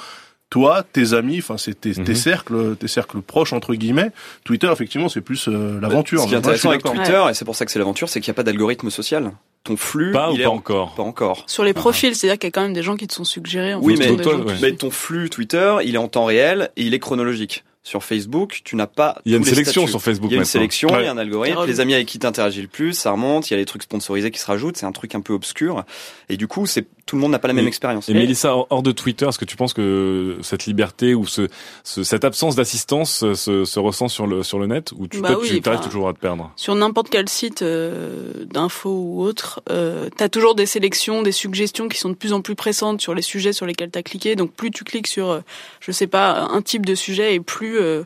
[0.50, 2.14] toi, tes amis, enfin c'est tes, tes Mhm.
[2.14, 4.10] cercles, tes cercles proches entre guillemets.
[4.44, 6.22] Twitter, effectivement, c'est plus euh, l'aventure.
[6.22, 6.82] Ce qui est intéressant avec.
[6.82, 9.32] Twitter, et c'est pour ça que c'est l'aventure, c'est qu'il n'y a pas d'algorithme social.
[9.64, 11.42] Ton flux, Pas ou est pas en- encore pas encore.
[11.48, 13.74] Sur les profils, c'est-à-dire qu'il y a quand même des gens qui te sont suggérés
[13.74, 14.54] en Oui, mais toi, ouais.
[14.62, 17.64] Mais ton flux Twitter, il est en temps réel et il est chronologique.
[17.86, 19.20] Sur Facebook, tu n'as pas.
[19.24, 19.90] Il y a une sélection statuts.
[19.92, 20.50] sur Facebook Il y a une maintenant.
[20.50, 23.48] sélection, il y a un algorithme, les amis avec qui t'interagis le plus, ça remonte,
[23.48, 25.84] il y a les trucs sponsorisés qui se rajoutent, c'est un truc un peu obscur.
[26.28, 28.08] Et du coup, c'est tout le monde n'a pas la même Et- expérience.
[28.08, 31.46] Et Mélissa, hors- hors de Twitter, est-ce que tu penses que cette liberté ou ce,
[31.84, 35.20] ce- cette absence d'assistance euh, se, se ressent sur le sur le net ou tu
[35.20, 36.50] Bah toi, oui, tu arrives toujours à te perdre?
[36.56, 41.86] Sur n'importe quel site euh, d'info ou autre, euh, t'as toujours des sélections, des suggestions
[41.88, 44.34] qui sont de plus en plus pressantes sur les sujets sur lesquels t'as cliqué.
[44.34, 45.40] Donc plus tu cliques sur, euh,
[45.78, 48.04] je sais pas, un type de sujet et plus euh,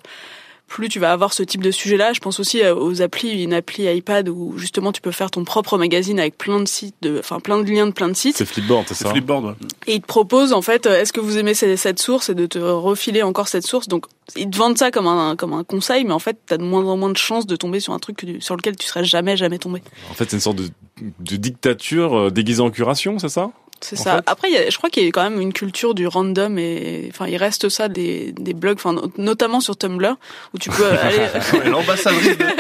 [0.71, 2.13] plus tu vas avoir ce type de sujet-là.
[2.13, 5.45] Je pense aussi euh, aux applis, une appli iPad où justement tu peux faire ton
[5.45, 8.37] propre magazine avec plein de sites, de, enfin plein de liens de plein de sites.
[8.37, 9.45] C'est Flipboard, c'est C'est ça Flipboard.
[9.45, 9.53] ouais.
[9.89, 12.47] Et ils te proposent en fait, euh, est-ce que vous aimez cette, source et de
[12.47, 13.89] te refiler encore cette source?
[13.89, 14.07] Donc
[14.37, 16.85] ils te vendent ça comme un comme un conseil, mais en fait t'as de moins
[16.87, 19.37] en moins de chances de tomber sur un truc que sur lequel tu serais jamais
[19.37, 19.83] jamais tombé.
[20.09, 20.69] En fait, c'est une sorte de,
[21.01, 23.51] de dictature déguisée en curation, c'est ça?
[23.83, 24.17] C'est ça.
[24.17, 24.23] fait.
[24.27, 26.59] Après, il y a- je crois qu'il y a quand même une culture du random
[26.59, 30.17] et enfin il reste ça des des blogs, enfin no- notamment sur Tumblr
[30.55, 31.27] où tu peux aller.
[31.71, 32.55] L'ambassadrice de mais-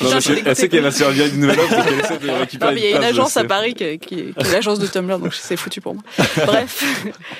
[0.00, 1.76] mais c'est- suis Elle sait qu'elle va se servir d'une nouvelle offre,
[2.74, 5.18] mais il y a une agence à Paris qui, qui, qui est l'agence de Tumblr,
[5.18, 6.02] donc c'est foutu pour moi.
[6.46, 6.84] Bref,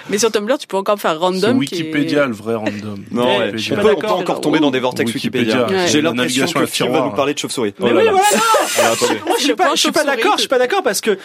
[0.09, 1.64] mais sur Tumblr, tu peux encore faire C'est random.
[1.64, 3.05] qui est- Wikipédia, le vrai random.
[3.11, 4.18] Non, Ouais, je on suis pas on peut d'accord.
[4.20, 5.55] encore tomber dans des vortex Wikipédia.
[5.57, 5.83] Wikipédia.
[5.85, 5.88] Ouais.
[5.88, 7.05] J'ai l'impression que à Phil va tiroir.
[7.11, 7.75] nous parler de chauve-souris.
[7.79, 8.12] Mais Oh là oui, là.
[8.12, 8.94] voilà.
[9.27, 10.33] Moi, je suis pas, je suis pas d'accord.
[10.37, 11.18] Je suis pas d'accord parce que euh,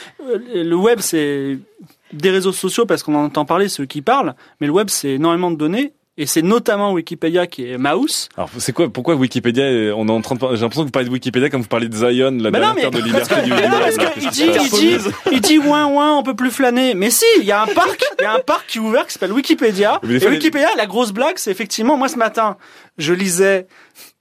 [0.53, 1.57] le web c'est
[2.13, 5.09] des réseaux sociaux parce qu'on en entend parler ceux qui parlent, mais le web c'est
[5.11, 8.27] énormément de données et c'est notamment Wikipédia qui est mouse.
[8.35, 9.65] Alors, c'est quoi, pourquoi Wikipédia,
[9.95, 11.89] on est en train de j'ai l'impression que vous parlez de Wikipédia comme vous parlez
[11.89, 14.49] de Zion, la Mais non, dernière mais- de liberté du Mais non, parce qu'il dit,
[14.63, 14.97] il dit,
[15.31, 16.95] il dit ouin ouin, on peut plus flâner.
[16.95, 19.05] Mais si, il y a un parc, il y a un parc qui est ouvert
[19.05, 19.99] qui s'appelle Wikipédia.
[20.09, 22.57] Et Wikipédia, la grosse blague, c'est effectivement, moi ce matin,
[22.97, 23.67] je lisais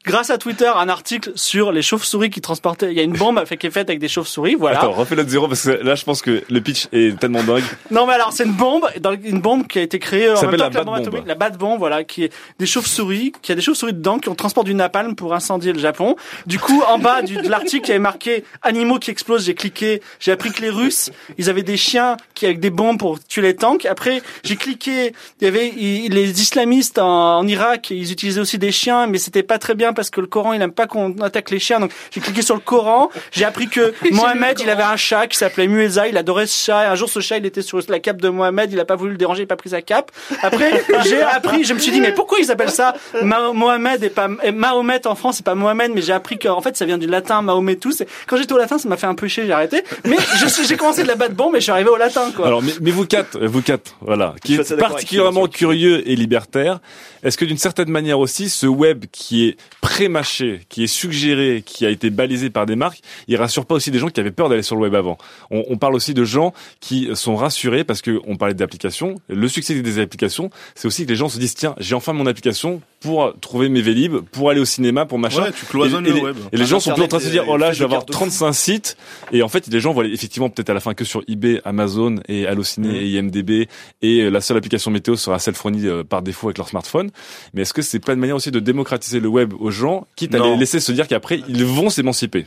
[0.06, 2.90] grâce à Twitter, un article sur les chauves-souris qui transportaient.
[2.92, 4.78] Il y a une bombe qui est faite avec des chauves-souris, voilà.
[4.78, 7.64] Attends, refais-le de zéro parce que là, je pense que le pitch est tellement dingue.
[7.90, 8.86] Non mais alors c'est une bombe,
[9.24, 11.06] une bombe qui a été créée en s'appelle même temps la que la bombe Bomb.
[11.06, 14.28] atomique, la Bat Bomb, voilà, qui est des chauves-souris, qui a des chauves-souris dedans, qui
[14.28, 16.16] ont transporté du napalm pour incendier le Japon.
[16.46, 19.44] Du coup, en bas du, de l'article, il y avait marqué animaux qui explosent.
[19.46, 22.98] J'ai cliqué, j'ai appris que les Russes, ils avaient des chiens qui avec des bombes
[22.98, 23.84] pour tuer les tanks.
[23.86, 28.58] Après, j'ai cliqué, il y avait il- les islamistes en, en Irak, ils utilisaient aussi
[28.58, 31.18] des chiens, mais c'était pas très bien parce que le Coran, il aime pas qu'on
[31.18, 31.80] attaque les chiens.
[31.80, 33.10] Donc j'ai cliqué sur le Coran.
[33.32, 36.84] J'ai appris que Mohamed, il avait un chat qui s'appelait Mueza, il adorait ce chat.
[36.84, 38.94] Et un jour, ce chat, il était sur la cape de Mohamed, il a pas
[38.94, 40.12] voulu le déranger, il a pas pris sa cape.
[40.42, 44.28] Après, j'ai appris, je me suis dit, mais pourquoi ils appellent ça Mohamed et pas
[44.42, 47.06] et Mahomet en France, c'est pas Mohamed, mais j'ai appris qu'en fait, ça vient du
[47.06, 48.02] latin Mahomet tous.
[48.02, 49.82] Et Quand j'étais au latin, ça m'a fait un peu chier, j'ai arrêté.
[50.04, 52.46] Mais je j'ai commencé de la battre bon, mais je suis arrivé au latin, quoi.
[52.46, 56.16] Alors, mais, mais vous quatre, vous quatre, voilà, Je qui d'accord avec particulièrement curieux et
[56.16, 56.80] libertaire,
[57.22, 59.56] est-ce que d'une certaine manière aussi, ce web qui est
[59.86, 63.92] pré-mâché, qui est suggéré, qui a été balisé par des marques, il rassure pas aussi
[63.92, 65.16] des gens qui avaient peur d'aller sur le web avant
[65.50, 69.14] on, on parle aussi de gens qui sont rassurés parce que on parlait d'applications.
[69.28, 72.26] Le succès des applications, c'est aussi que les gens se disent tiens, j'ai enfin mon
[72.26, 75.44] application pour trouver mes Vélib, pour aller au cinéma, pour machin.
[75.44, 76.36] Ouais, tu cloisonnes et, et le les, web.
[76.52, 77.84] Et les gens sont plus en train de se dire oh là, fait je vais
[77.84, 78.96] avoir cartes de 35 sites
[79.32, 81.60] et en fait les gens vont aller effectivement peut-être à la fin que sur eBay,
[81.64, 82.94] Amazon et Allociné Mm.
[82.94, 83.68] et IMDb
[84.02, 87.10] et euh, la seule application météo sera celle fournie euh, par défaut avec leur smartphone.
[87.54, 90.34] Mais est-ce que c'est pas une manière aussi de démocratiser le web aux gens, quitte
[90.34, 92.46] à les laisser se dire qu'après ils vont s'émanciper?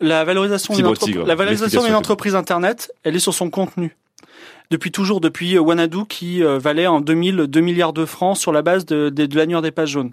[0.00, 3.96] La valorisation d'une entreprise internet, elle est sur son contenu.
[4.70, 8.52] Depuis toujours, depuis euh, Wanadu qui euh, valait en 2000 2 milliards de francs sur
[8.52, 10.12] la base de, de, de l'annuaire des pages jaunes.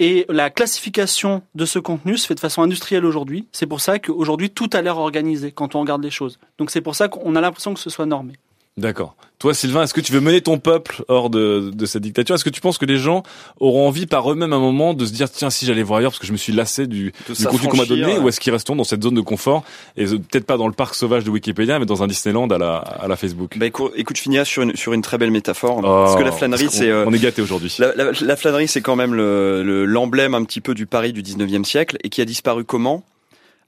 [0.00, 3.46] Et la classification de ce contenu se fait de façon industrielle aujourd'hui.
[3.50, 6.38] C'est pour ça qu'aujourd'hui tout a l'air organisé quand on regarde les choses.
[6.58, 8.34] Donc c'est pour ça qu'on a l'impression que ce soit normé.
[8.78, 9.14] D'accord.
[9.38, 12.34] Toi, Sylvain, est-ce que tu veux mener ton peuple hors de, de cette dictature?
[12.34, 13.22] Est-ce que tu penses que les gens
[13.60, 16.10] auront envie par eux-mêmes à un moment de se dire tiens si j'allais voir ailleurs
[16.10, 18.52] parce que je me suis lassé du, du contenu qu'on m'a donné ou est-ce qu'ils
[18.52, 19.62] resteront dans cette zone de confort
[19.96, 22.76] et peut-être pas dans le parc sauvage de Wikipédia mais dans un Disneyland à la,
[22.78, 23.56] à la Facebook?
[23.56, 25.82] Bah écoute, je finirai sur une, sur une très belle métaphore.
[25.82, 26.90] parce que la Oh, flânerie, c'est...
[26.90, 27.76] euh, on est gâté aujourd'hui.
[27.78, 31.12] La, la, la flânerie, c'est quand même le- le- l'emblème un petit peu du Paris
[31.12, 33.04] du 19e siècle et qui a disparu comment?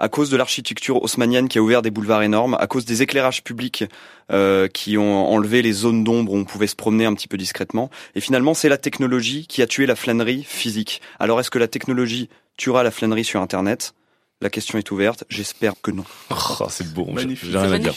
[0.01, 3.45] À cause de l'architecture haussmannienne qui a ouvert des boulevards énormes, à cause des éclairages
[3.45, 3.85] publics
[4.33, 7.37] euh, qui ont enlevé les zones d'ombre où on pouvait se promener un petit peu
[7.37, 7.91] discrètement.
[8.15, 11.01] Et finalement, c'est la technologie qui a tué la flânerie physique.
[11.21, 13.95] Alors, est-ce que la technologie tuera la flânerie sur Internet?
[14.41, 15.25] La question est ouverte.
[15.29, 16.05] J'espère que non.
[16.31, 17.05] Oh, c'est beau.
[17.09, 17.51] j'ai- Magnifique.
[17.51, 17.95] J'ai rien C'est à dire.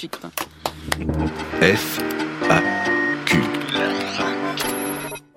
[1.61, 1.99] F,
[2.49, 2.92] A.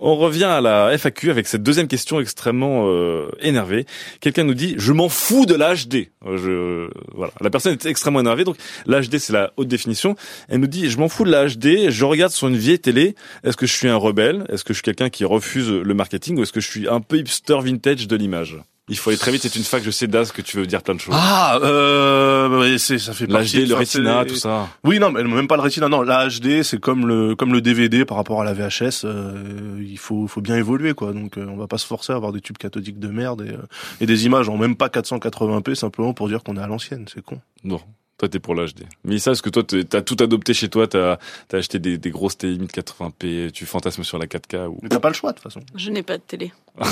[0.08, 3.86] On revient à la FAQ avec cette deuxième question extrêmement euh, énervée.
[4.20, 6.10] Quelqu'un nous dit je m'en fous de l'HD.
[6.24, 10.14] Je voilà, la personne est extrêmement énervée donc l'HD c'est la haute définition.
[10.48, 13.16] Elle nous dit je m'en fous de la HD, je regarde sur une vieille télé,
[13.42, 14.46] est-ce que je suis un rebelle?
[14.48, 16.38] Est-ce que je suis quelqu'un qui refuse le marketing?
[16.38, 18.58] Ou est-ce que je suis un peu hipster vintage de l'image?
[18.88, 20.80] Il faut aller très vite, c'est une fac, je sais Daz que tu veux dire
[20.80, 21.14] plein de choses.
[21.16, 23.64] Ah, euh, ouais, c'est, ça fait partie.
[23.64, 24.68] L'HD, le c'est- tout ça.
[24.84, 25.88] Oui, non, mais même pas le Retina.
[25.88, 29.02] Non, la HD, c'est comme le comme le DVD par rapport à la VHS.
[29.04, 31.12] euh, il faut faut bien évoluer, quoi.
[31.12, 33.50] Donc, euh, on va pas se forcer à avoir des tubes cathodiques de merde et,
[33.54, 33.66] euh,
[34.00, 37.06] et des images en même pas 480p simplement pour dire qu'on est à l'ancienne.
[37.12, 37.40] C'est con.
[37.64, 37.80] Non.
[38.18, 38.84] Toi, t'es pour l'HD.
[39.04, 41.18] Mais ça, est-ce que toi, t'as tout adopté chez toi T'as
[41.52, 44.78] as acheté des, des grosses TI 1080p Tu fantasmes sur la 4K ou...
[44.82, 45.60] Mais t'as pas le choix de toute façon.
[45.74, 46.52] Je n'ai pas de télé.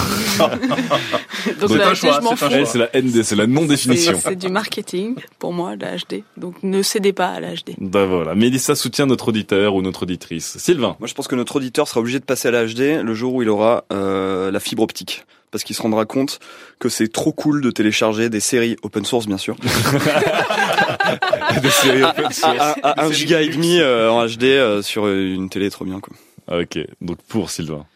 [1.45, 2.67] C'est Donc la HD, je m'en fous.
[2.67, 4.15] C'est la ND, c'est la non-définition.
[4.17, 6.25] C'est c'est du marketing pour moi, la HD.
[6.37, 7.75] Donc ne cédez pas à la HD.
[7.79, 8.35] Ben voilà.
[8.35, 10.59] Mélissa soutient notre auditeur ou notre auditrice.
[10.59, 10.97] Sylvain.
[10.99, 13.35] Moi, je pense que notre auditeur sera obligé de passer à la HD le jour
[13.35, 15.25] où il aura euh, la fibre optique.
[15.55, 16.41] Parce qu'il se rendra compte
[16.81, 19.55] que c'est trop cool de télécharger des séries open source, bien sûr.
[21.63, 22.57] Des séries open source.
[22.59, 25.85] à, à- à un giga et demi euh, en HD euh, sur une télé, trop
[25.85, 26.13] bien, quoi.
[26.51, 26.77] Ah, Ok.
[27.01, 27.87] Donc pour Sylvain.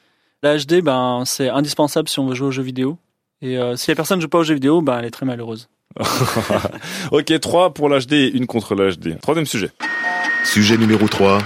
[0.44, 2.96] La HD, ben, c'est indispensable si on veut jouer aux jeux vidéo.
[3.42, 5.26] Et euh, si la personne ne joue pas aux jeux vidéo, ben, elle est très
[5.26, 5.68] malheureuse.
[7.10, 9.18] ok, 3 pour l'HD et une contre l'HD.
[9.20, 9.70] Troisième sujet.
[10.44, 11.38] Sujet numéro 3.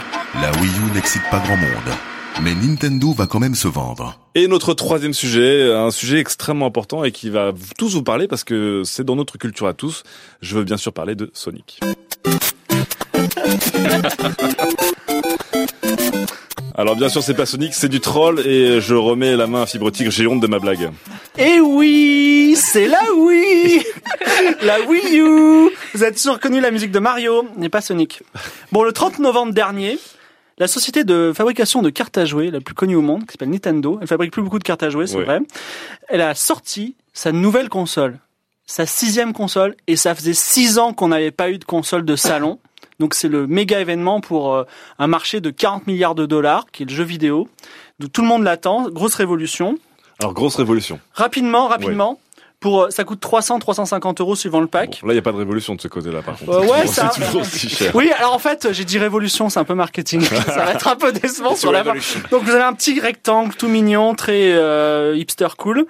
[0.43, 1.97] La Wii U n'excite pas grand monde.
[2.41, 4.19] Mais Nintendo va quand même se vendre.
[4.35, 8.45] Et notre troisième sujet, un sujet extrêmement important et qui va tous vous parler parce
[8.45, 10.03] que c'est dans notre culture à tous.
[10.41, 11.81] Je veux bien sûr parler de Sonic.
[16.75, 19.67] Alors bien sûr c'est pas Sonic, c'est du troll et je remets la main à
[19.67, 20.91] Fibre Tigre, j'ai honte de ma blague.
[21.37, 23.83] Et oui, c'est la Wii
[24.63, 28.23] La Wii U Vous êtes sûr reconnu la musique de Mario, n'est pas Sonic.
[28.73, 29.99] Bon, le 30 novembre dernier,
[30.63, 33.51] la société de fabrication de cartes à jouer la plus connue au monde, qui s'appelle
[33.51, 35.25] Nintendo, elle fabrique plus beaucoup de cartes à jouer, c'est Ouais.
[35.25, 35.41] vrai,
[36.09, 38.19] elle a sorti sa nouvelle console,
[38.65, 42.15] sa sixième console, et ça faisait six ans qu'on n'avait pas eu de console de
[42.17, 42.59] salon.
[43.01, 44.65] Donc c'est le méga événement pour euh,
[45.01, 47.49] un marché de 40 milliards de dollars, qui est le jeu vidéo.
[47.99, 49.77] Donc tout le monde l'attend, grosse révolution.
[50.21, 51.01] Alors grosse révolution.
[51.13, 52.21] Rapidement, rapidement,
[52.63, 55.01] pour ça coûte 300 350 euros suivant le pack.
[55.03, 56.51] Bon, là, il n'y a pas de révolution de ce côté-là, par contre.
[56.53, 57.95] Euh, ouais, C'est ça- toujours aussi cher.
[57.95, 60.23] Oui, alors en fait, j'ai dit révolution, c'est un peu marketing.
[60.47, 61.93] ça va être un peu décevant sur la fin.
[62.31, 65.85] Donc vous avez un petit rectangle tout mignon, très euh, hipster cool,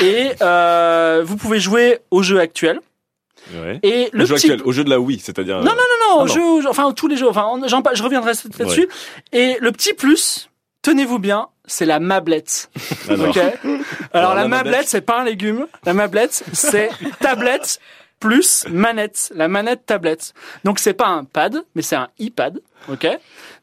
[0.00, 2.80] et euh, vous pouvez jouer au jeu actuel.
[3.54, 3.80] Ouais.
[3.82, 5.56] Et le Au jeu petit actuel, au jeu de la Wii, c'est-à-dire.
[5.58, 5.76] Non, non, non,
[6.12, 6.26] Ah, au non.
[6.32, 7.44] jeu, au jeu- enfin tous les jeux, enfin
[7.82, 8.88] pa- je reviendrai là-dessus.
[9.32, 10.48] Et le petit plus,
[10.82, 12.70] tenez-vous bien, c'est la mablette.
[13.08, 13.28] Alors.
[13.28, 13.36] Ok?
[13.38, 13.52] Alors,
[14.12, 15.66] Alors, la la mablette, c'est pas un légume.
[15.86, 17.78] La mablette, c'est tablette
[18.20, 19.32] plus manette.
[19.34, 20.32] La manette tablette.
[20.64, 22.60] Donc c'est pas un pad, mais c'est un iPad.
[22.90, 23.06] Ok?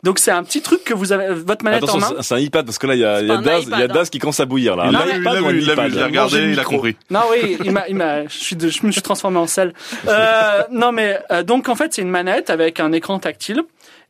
[0.03, 2.15] Donc c'est un petit truc que vous avez votre manette Attention, en main.
[2.21, 3.69] c'est- c'est un iPad parce que là, il y a, il y a Daz, il
[3.69, 3.87] y a hein.
[3.87, 4.85] Daz qui commence à bouillir là.
[4.89, 6.63] Il Un l'a vu, il iPad l'a ou un vu, il Manger regardé, il a
[6.63, 6.95] compris.
[7.09, 9.73] Non oui, il m'a, il m'a, je suis, de- je me suis transformé en sel.
[10.07, 13.61] Euh, non mais euh, donc en fait c'est une manette avec un écran tactile,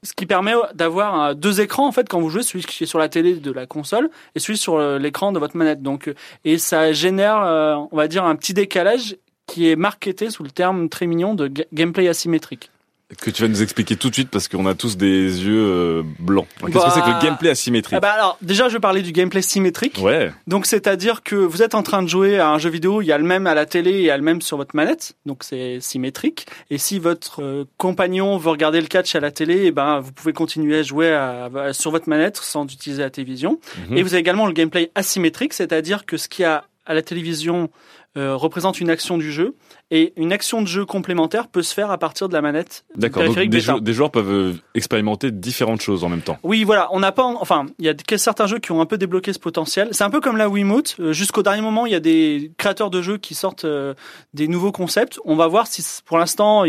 [0.04, 2.88] ce qui permet d'avoir euh, deux écrans en fait quand vous jouez, celui qui est
[2.88, 5.82] sur la télé de la console et celui sur euh, l'écran de votre manette.
[5.82, 10.30] Donc euh, et ça génère, euh, on va dire un petit décalage qui est marketé
[10.30, 12.72] sous le terme très mignon de ga- gameplay asymétrique.
[13.18, 16.04] Que tu vas nous expliquer tout de suite parce qu'on a tous des yeux euh,
[16.20, 16.46] blancs.
[16.60, 19.02] Qu'est-ce Bah, que c'est que le gameplay asymétrique Ah bah alors déjà je vais parler
[19.02, 19.98] du gameplay symétrique.
[20.00, 20.32] Ouais.
[20.46, 23.12] Donc c'est-à-dire que vous êtes en train de jouer à un jeu vidéo, il y
[23.12, 25.14] a le même à la télé et il y a le même sur votre manette,
[25.26, 26.46] donc c'est symétrique.
[26.70, 30.12] Et si votre euh, compagnon veut regarder le catch à la télé, eh ben vous
[30.12, 33.60] pouvez continuer à jouer à- à- sur votre manette sans utiliser la télévision.
[33.90, 33.98] Mhm.
[33.98, 37.02] Et vous avez également le gameplay asymétrique, c'est-à-dire que ce qu'il y a à la
[37.02, 37.70] télévision
[38.18, 39.56] euh, représente une action du jeu
[39.92, 43.24] et une action de jeu complémentaire peut se faire à partir de la manette D'accord.
[43.24, 43.74] Donc des, bêta.
[43.76, 46.40] jou- des joueurs peuvent euh, expérimenter différentes choses en même temps.
[46.42, 48.98] Oui, voilà, on n'a pas, enfin, il y a certains jeux qui ont un peu
[48.98, 49.90] débloqué ce potentiel.
[49.92, 50.96] C'est un peu comme la Wiimote.
[51.00, 53.94] Euh, Jusqu'au dernier moment, il y a des créateurs de jeux qui sortent euh,
[54.34, 55.20] des nouveaux concepts.
[55.24, 56.64] On va voir si, pour l'instant,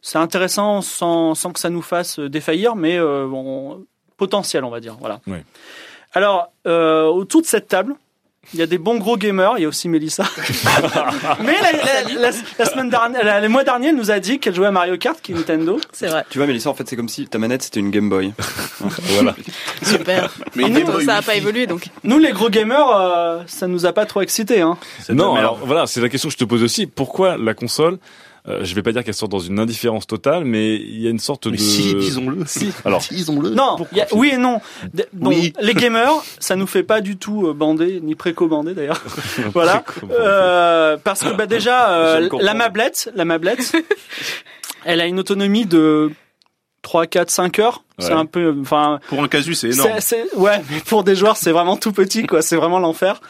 [0.00, 3.84] c'est intéressant sans, sans que ça nous fasse euh, défaillir, mais bon,
[4.16, 4.96] potentiel, on va dire.
[5.00, 5.20] Voilà.
[5.26, 5.38] Oui.
[6.12, 7.94] Alors, euh, autour de cette table.
[8.54, 10.24] Il y a des bons gros gamers, il y a aussi Mélissa.
[11.44, 14.54] Mais la, la- la- la semaine dernière, le mois dernier, elle nous a dit qu'elle
[14.54, 15.78] jouait à Mario Kart, qui est Nintendo.
[15.92, 16.24] C'est vrai.
[16.30, 18.32] Tu vois, Mélissa, en fait, c'est comme si ta manette c'était une Game Boy.
[18.80, 19.34] voilà.
[19.82, 20.30] Super.
[20.54, 21.88] Mais Boy ça n'a pas évolué donc.
[22.04, 24.60] Nous, les gros gamers, euh, ça nous a pas trop excités.
[24.62, 24.78] Hein.
[25.10, 26.86] Non, alors voilà, c'est la question que je te pose aussi.
[26.86, 27.98] Pourquoi la console
[28.48, 31.10] euh, Je vais pas dire qu'elle sort dans une indifférence totale, mais il y a
[31.10, 31.62] une sorte Mais de.
[31.62, 32.44] si, disons-le.
[32.46, 32.70] Si.
[32.84, 33.50] Alors, disons-le.
[33.50, 34.60] Non, il y a- oui et non.
[34.94, 35.52] D- donc, Oui.
[35.60, 39.02] Les gamers, ça nous fait pas du tout euh, bander, ni préco-bander d'ailleurs.
[39.52, 39.84] voilà.
[40.10, 43.72] Euh, parce que bah, déjà, euh, la mablette, la mablette,
[44.84, 46.10] elle a une autonomie de
[46.88, 47.84] 3, 4, 5 heures.
[47.98, 49.90] C'est un peu, enfin, Pour un casus, c'est énorme.
[50.36, 52.40] Ouais, mais pour des joueurs, c'est vraiment tout petit, quoi.
[52.40, 53.20] C'est vraiment l'enfer.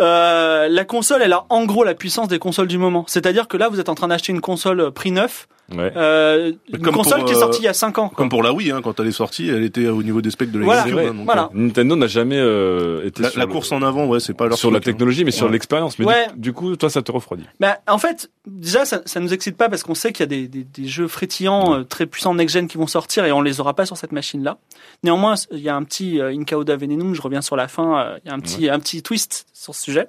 [0.00, 3.04] Euh, la console, elle a en gros la puissance des consoles du moment.
[3.06, 5.92] C'est-à-dire que là, vous êtes en train d'acheter une console euh, prix neuf, ouais.
[5.96, 8.08] euh, une Comme console pour, qui est euh, sortie il y a 5 ans.
[8.08, 8.16] quoi.
[8.16, 10.50] Comme pour la Wii, hein, quand elle est sortie, elle était au niveau des specs
[10.50, 11.06] de la Voilà, hein, vrai.
[11.12, 11.50] donc, Voilà.
[11.54, 14.34] Nintendo n'a jamais euh, été euh, La, sur la le- course en avant, ouais, c'est
[14.34, 14.80] pas leur sur la hein.
[14.80, 15.52] technologie, mais sur Ouais.
[15.52, 15.98] l'expérience.
[15.98, 16.26] Mais Ouais.
[16.34, 17.44] du, du coup, toi, ça te refroidit.
[17.60, 20.26] Bah, en fait, déjà, ça, ça nous excite pas parce qu'on sait qu'il y a
[20.26, 23.60] des, des, des jeux frétillants euh, très puissants next-gen qui vont sortir et on les
[23.60, 24.58] aura pas sur cette machine-là.
[25.02, 28.18] Néanmoins, il y a un petit euh, Incauda Venenum, je reviens sur la fin, euh,
[28.24, 30.08] il y a un petit, un petit twist sur ce sujet.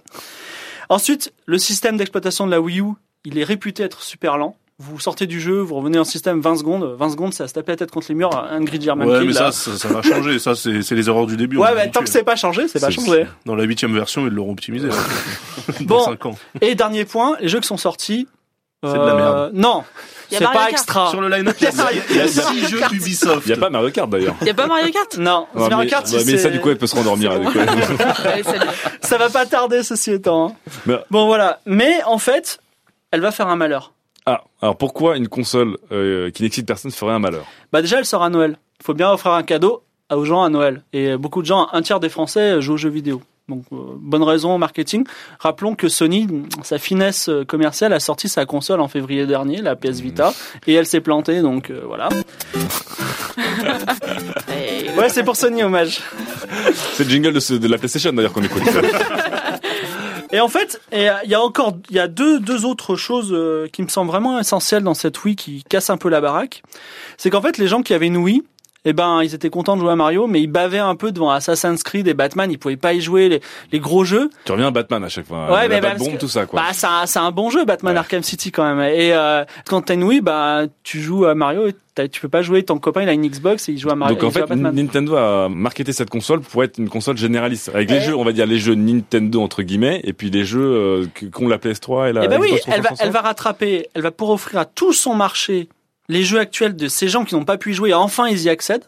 [0.89, 2.85] Ensuite, le système d'exploitation de la Wii U,
[3.25, 4.55] il est réputé être super lent.
[4.79, 6.95] Vous sortez du jeu, vous revenez en système 20 secondes.
[6.99, 8.29] 20 secondes, c'est à se taper la tête contre les murs.
[8.51, 9.51] Ingrid German Ouais, Kill, mais là.
[9.51, 10.37] ça, ça, ça va changer.
[10.37, 11.57] Ça, c'est c'est les erreurs du début.
[11.57, 11.89] Ouais, habitué.
[11.91, 13.25] tant que c'est pas changé, c'est pas changé.
[13.47, 14.87] Dans la huitième version, ils l'auront optimisé.
[14.89, 14.93] Là.
[15.81, 15.97] Bon.
[15.97, 16.35] Dans 5 ans.
[16.61, 18.27] Et dernier point, les jeux qui sont sortis.
[18.83, 19.51] C'est de la merde.
[19.55, 19.83] Non,
[20.31, 20.71] Y a c'est Mario pas Kart.
[20.73, 21.09] extra.
[21.09, 21.73] Sur le line-up, il y a-
[22.11, 23.47] il y a 6 jeux Ubisoft.
[23.47, 24.35] Il y a pas Mario Kart d'ailleurs.
[24.41, 25.17] Il y a pas Mario Kart?
[25.17, 27.31] Non, Mario mais, Kart, mais ça, du coup, elle peut se rendormir.
[28.43, 28.43] Salut.
[29.01, 30.49] ça va pas tarder ceci étant.
[30.49, 30.53] hein.
[30.85, 32.59] Mais- Bon voilà, mais en fait,
[33.09, 33.93] elle va faire un malheur.
[34.27, 38.05] Ah, alors pourquoi une console euh, qui n'excite personne ferait un malheur Bah déjà, elle
[38.05, 38.57] sort à Noël.
[38.79, 40.83] Il faut bien offrir un cadeau aux gens à Noël.
[40.93, 43.21] Et beaucoup de gens, un tiers des Français jouent aux jeux vidéo.
[43.47, 45.05] Donc euh, bonne raison au marketing.
[45.39, 46.27] Rappelons que Sony,
[46.63, 50.33] sa finesse euh, commerciale, a sorti sa console en février dernier, la PS Vita,
[50.67, 51.41] et elle s'est plantée.
[51.41, 52.09] Donc euh, voilà.
[54.97, 56.01] Ouais, c'est pour Sony hommage.
[56.93, 58.63] C'est le jingle de, ce- de la PlayStation d'ailleurs qu'on écoute.
[60.31, 63.29] Et en fait, euh, il y a encore, il y a deux, deux autres choses
[63.31, 66.63] euh, qui me semblent vraiment essentielles dans cette Wii qui cassent un peu la baraque.
[67.17, 68.43] C'est qu'en fait, les gens qui avaient une Wii,
[68.89, 71.29] eh ben, ils étaient contents de jouer à Mario, mais ils bavaient un peu devant
[71.29, 72.49] Assassin's Creed et Batman.
[72.51, 74.29] Ils pouvaient pas y jouer les, les gros jeux.
[74.45, 75.47] tu reviens à Batman à chaque fois.
[75.51, 76.61] Ouais, la mais bah, que- tout ça quoi.
[76.61, 77.99] Bah, c'est un, bon jeu, Batman Ouais.
[77.99, 78.79] Arkham City quand même.
[78.93, 81.67] Et euh, quand t'as une Wii, bah, tu joues à Mario.
[81.67, 81.73] Et
[82.09, 82.61] tu peux pas jouer.
[82.63, 84.15] Ton copain, il a une Xbox et il joue à Mario.
[84.15, 84.47] Donc en fait.
[84.55, 88.01] Nintendo a marketé cette console pour être une console généraliste avec les Ouais.
[88.03, 91.47] jeux, on va dire les jeux Nintendo entre guillemets, et puis les jeux euh, qu'ont
[91.47, 92.99] la PS3 et la Eh ben oui, elle va, 360.
[93.01, 95.69] elle va rattraper, elle va pour offrir à tout son marché
[96.09, 98.49] les jeux actuels de ces gens qui n'ont pas pu y jouer, enfin ils y
[98.49, 98.85] accèdent.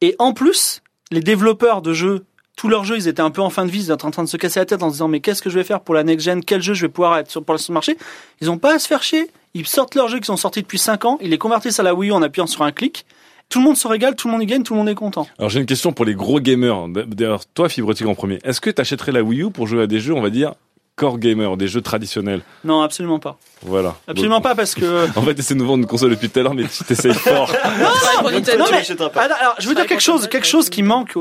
[0.00, 2.24] Et en plus, les développeurs de jeux
[2.56, 4.24] tous leurs jeux, ils étaient un peu en fin de vie, ils étaient en train
[4.24, 5.94] de se casser la tête en se disant mais qu'est-ce que je vais faire pour
[5.94, 7.96] la next gen, quel jeu je vais pouvoir être sur pour le marché?
[8.40, 9.30] Ils ont pas à se faire chier.
[9.54, 11.94] Ils sortent leurs jeux qui sont sortis depuis 5 ans, ils les convertissent à la
[11.94, 13.04] Wii U en appuyant sur un clic.
[13.48, 15.26] Tout le monde se régale, tout le monde y gagne, tout le monde est content.
[15.38, 16.88] Alors j'ai une question pour les gros gamers.
[16.88, 18.38] D'ailleurs, toi, Fibrotique en premier.
[18.44, 20.54] Est-ce que tu achèterais la Wii U pour jouer à des jeux, on va dire,
[20.96, 23.38] core gamer, des jeux traditionnels Non, absolument pas.
[23.62, 23.96] Voilà.
[24.06, 25.06] Absolument pas parce que.
[25.16, 27.50] En fait, c'est nous vendre une console depuis tout à l'heure, mais tu t'essayes fort.
[27.78, 28.64] Non, pour Nintendo.
[28.70, 31.20] mais- alors, alors, je veux dire quelque chose, quelque chose qui manque aux,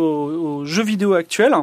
[0.60, 1.54] aux jeux vidéo actuels,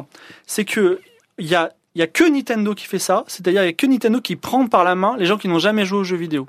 [0.47, 0.99] c'est que
[1.37, 3.23] il y a, il y a que Nintendo qui fait ça.
[3.27, 5.59] C'est-à-dire, il y a que Nintendo qui prend par la main les gens qui n'ont
[5.59, 6.47] jamais joué aux jeux vidéo.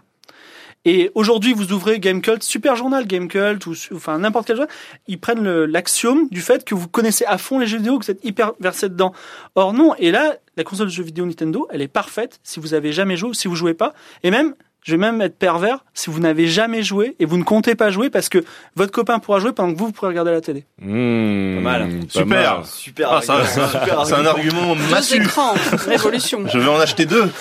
[0.86, 4.66] Et aujourd'hui, vous ouvrez Gamecult, Super Journal Gamecult, ou enfin n'importe quel jeu,
[5.08, 8.10] ils prennent l'axiome du fait que vous connaissez à fond les jeux vidéo, que vous
[8.10, 9.12] êtes hyper versé dedans.
[9.56, 12.74] Or non, et là, la console de jeux vidéo Nintendo, elle est parfaite si vous
[12.74, 15.84] avez jamais joué, ou si vous jouez pas, et même, je vais même être pervers,
[15.94, 18.38] si vous n'avez jamais joué et vous ne comptez pas jouer parce que
[18.76, 20.64] votre copain pourra jouer pendant que vous, vous pourrez regarder la télé.
[20.80, 21.88] Mmh, Pas mal.
[21.88, 22.26] pas Super.
[22.26, 22.64] mal.
[22.64, 23.12] Super.
[23.12, 25.22] Ah, ça, ça- super c'est un argument Deux massif.
[25.22, 25.54] écrans,
[25.86, 26.40] révolution.
[26.52, 27.30] Je vais en acheter deux.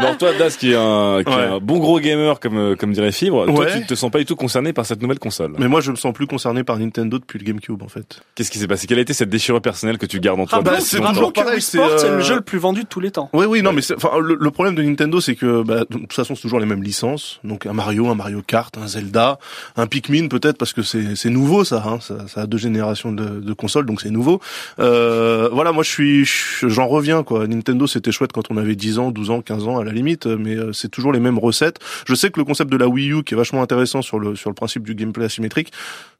[0.00, 1.42] Bon, toi, Das, qui est un, qui est Ouais.
[1.44, 3.80] un bon gros gamer, comme, euh, comme dirait Fibre, toi, Ouais.
[3.80, 5.52] tu te sens pas du tout concerné par cette nouvelle console.
[5.58, 8.20] Mais moi, je me sens plus concerné par Nintendo depuis le GameCube, en fait.
[8.34, 8.86] Qu'est-ce qui s'est passé?
[8.86, 11.32] Quelle a été cette déchirure personnelle que tu gardes en toi bah, Rappelons c'est toujours
[11.32, 13.30] que Wii c'est, c'est euh, le jeu le plus vendu de tous les temps.
[13.32, 16.12] Oui, oui, non, mais enfin, le, le problème de Nintendo, c'est que, bah, de toute
[16.26, 17.40] façon, c'est toujours les mêmes licences.
[17.44, 19.38] Donc, un Mario, un Mario Kart, un Zelda,
[19.76, 21.98] un Pikmin, peut-être, parce que c'est, nouveau, ça, hein.
[22.00, 24.40] Ça, ça a deux générations de, de consoles, donc c'est nouveau.
[24.78, 27.46] Euh, voilà, moi, je suis, je- j'en reviens, quoi.
[27.46, 30.26] Nintendo, c'était chouette quand on avait 10 ans, 12 ans, 15 ans, à la limite,
[30.26, 31.78] mais euh, c'est toujours les mêmes recettes.
[32.06, 34.36] Je sais que le concept de la Wii U, qui est vachement intéressant sur le,
[34.36, 35.72] sur le principe du gameplay asymétrique,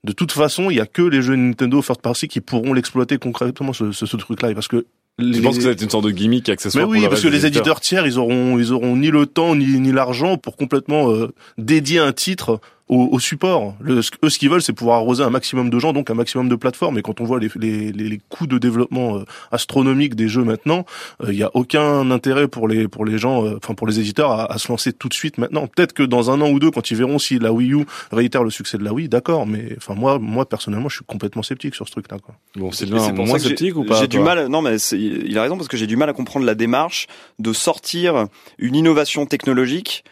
[0.05, 3.19] de toute façon, il y a que les jeux Nintendo first party qui pourront l'exploiter
[3.19, 4.87] concrètement, ce, ce, ce truc-là, parce que
[5.19, 7.07] Tu les- penses que ça va être une sorte de gimmick mais accessoire pour oui,
[7.09, 10.37] parce que les éditeurs tiers, ils auront, ils auront ni le temps ni, ni l'argent
[10.37, 13.75] pour complètement euh, dédier un titre au, au support.
[13.81, 16.15] Le, ce, eux, ce qu'ils veulent, c'est pouvoir arroser un maximum de gens, donc un
[16.15, 16.99] maximum de plateformes.
[16.99, 20.45] Et quand on voit les, les, les, les coûts de développement euh, astronomiques des jeux
[20.45, 20.85] maintenant,
[21.23, 23.99] euh, il y a aucun intérêt pour les pour les gens, euh, enfin pour les
[23.99, 25.67] éditeurs, à, à se lancer tout de suite maintenant.
[25.67, 28.45] Peut-être que dans un an ou deux, quand ils verront si la Wii U réitère
[28.45, 29.47] le succès de la Wii, d'accord.
[29.47, 32.19] Mais enfin moi, moi personnellement, je suis complètement sceptique sur ce truc-là.
[32.19, 32.35] Quoi.
[32.57, 34.47] Bon, c'est pour moins sceptique ou pas J'ai du mal.
[34.49, 37.07] Non, mais c'est- il a raison parce que j'ai du mal à comprendre la démarche
[37.39, 38.27] de sortir
[38.59, 40.05] une innovation technologique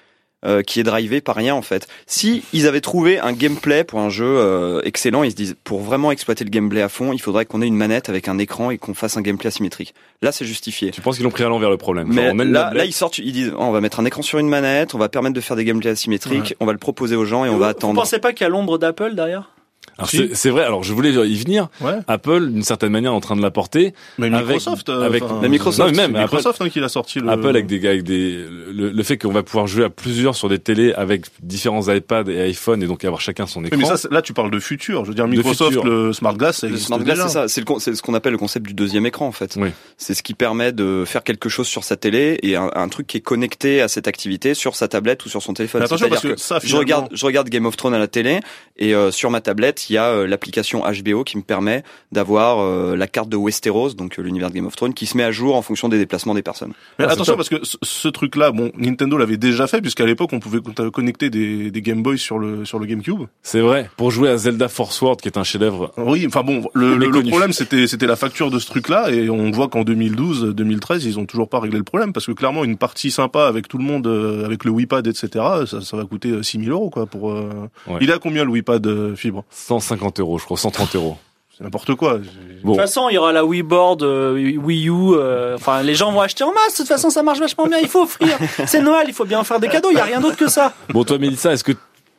[0.45, 1.87] euh, qui est drivée par rien en fait.
[2.07, 5.81] Si ils avaient trouvé un gameplay pour un jeu euh, excellent, ils se disent pour
[5.81, 8.71] vraiment exploiter le gameplay à fond, il faudrait qu'on ait une manette avec un écran
[8.71, 9.95] et qu'on fasse un gameplay asymétrique.
[10.23, 10.91] Là, c'est justifié.
[10.91, 13.19] Tu penses qu'ils l'ont pris à l'envers le problème Genre, Mais là, là, ils sortent,
[13.19, 15.41] ils disent, oh, on va mettre un écran sur une manette, on va permettre de
[15.41, 18.01] faire des gameplays asymétriques, on va le proposer aux gens et on va Vous attendre.
[18.01, 19.51] pensez pas qu'il y a l'ombre d'Apple derrière?
[19.99, 20.17] Alors, Si.
[20.19, 20.65] c'est c'est vrai.
[20.65, 21.69] Alors je voulais y venir.
[21.81, 21.93] Ouais.
[22.09, 23.95] Apple, d'une certaine manière, est en train de l'apporter.
[24.19, 27.21] Mais Avec- Microsoft, euh, avec- Microsoft, non, mais même Microsoft hein, qui l'a sorti.
[27.21, 27.29] Le...
[27.29, 30.49] Apple avec des avec des le, le fait qu'on va pouvoir jouer à plusieurs sur
[30.49, 33.79] des télés avec différents iPads et iPhone et donc avoir chacun son Oui, écran.
[33.91, 35.05] mais ça, là, tu parles de futur.
[35.05, 37.49] Je veux dire, Microsoft, le Smart Glass, ça Le smart glass, c'est ça.
[37.49, 39.57] C'est le ce qu'on appelle le concept du deuxième écran, en fait.
[39.57, 39.69] Oui.
[39.97, 43.07] C'est ce qui permet de faire quelque chose sur sa télé et un, un truc
[43.07, 45.83] qui est connecté à cette activité sur sa tablette ou sur son téléphone.
[45.83, 48.09] Attention, C'est-à-dire parce que ça, je finalement- regarde, je regarde Game of Thrones à la
[48.09, 48.41] télé
[48.77, 51.83] et euh, sur ma tablette, il y a euh, l'application HBO qui me permet
[52.13, 55.17] d'avoir euh, la carte de Westeros, donc euh, l'univers de Game of Thrones, qui se
[55.17, 56.73] met à jour en fonction des déplacements des personnes.
[56.99, 60.31] Mais Ah, attention parce que ce, ce truc-là, bon, Nintendo l'avait déjà fait puisqu'à l'époque
[60.33, 63.23] on pouvait co- connecter des, des Game Boy sur le sur le GameCube.
[63.43, 63.91] C'est vrai.
[63.97, 65.93] Pour jouer à Zelda Force World, qui est un chef-d'œuvre.
[65.97, 69.29] Oui, enfin bon, le, le, le problème c'était c'était la facture de ce truc-là et
[69.31, 72.65] on voit qu'en 2012, 2013, ils ont toujours pas réglé le problème parce que clairement
[72.65, 75.29] une partie sympa avec tout le monde, euh, avec le WiiPad, etc.
[75.67, 77.31] Ça, ça va coûter 6000 euros quoi pour.
[77.31, 77.51] euh,
[77.87, 77.99] Ouais.
[78.01, 79.45] Il est à combien le WiiPad euh, fibre?
[79.81, 81.17] 150 euros, je crois, 130 euros.
[81.57, 82.19] C'est n'importe quoi.
[82.19, 82.25] De
[82.65, 84.93] toute façon, il y aura la Wii Board, euh, Wii U.
[85.15, 86.73] euh, Enfin, les gens vont acheter en masse.
[86.73, 87.79] De toute façon, ça marche vachement bien.
[87.81, 88.37] Il faut offrir.
[88.67, 89.05] C'est Noël.
[89.07, 89.91] Il faut bien faire des cadeaux.
[89.93, 90.73] Il y a rien d'autre que ça.
[90.91, 91.73] Bon, toi, Mélissa, est-ce que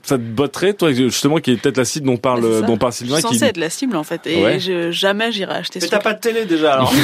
[0.06, 2.62] ça te botterait, toi, justement, qui est peut-être la cible dont parle, ça.
[2.62, 4.60] dont parle Je suis Sylvain, qui, censée être la cible en fait, et Ouais.
[4.60, 6.74] je, jamais j'irai acheter Mais ce t'as pas de télé déjà.
[6.74, 6.93] Alors.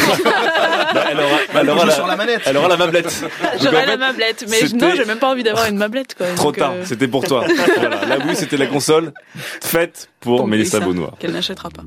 [0.94, 2.42] Bah, elle aura, elle aura la, la manette.
[2.46, 3.24] elle aura la mablette.
[3.62, 6.28] En la mablette, mais non, j'ai même pas envie d'avoir une mablette quoi.
[6.36, 7.46] Trop Donc, tard, euh, c'était pour toi.
[7.78, 9.14] voilà, la Wii, c'était la console
[9.62, 11.16] faite pour, pour Mélissa Mélissa, Beaunois.
[11.18, 11.84] Qu'elle n'achètera pas.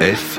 [0.00, 0.38] F,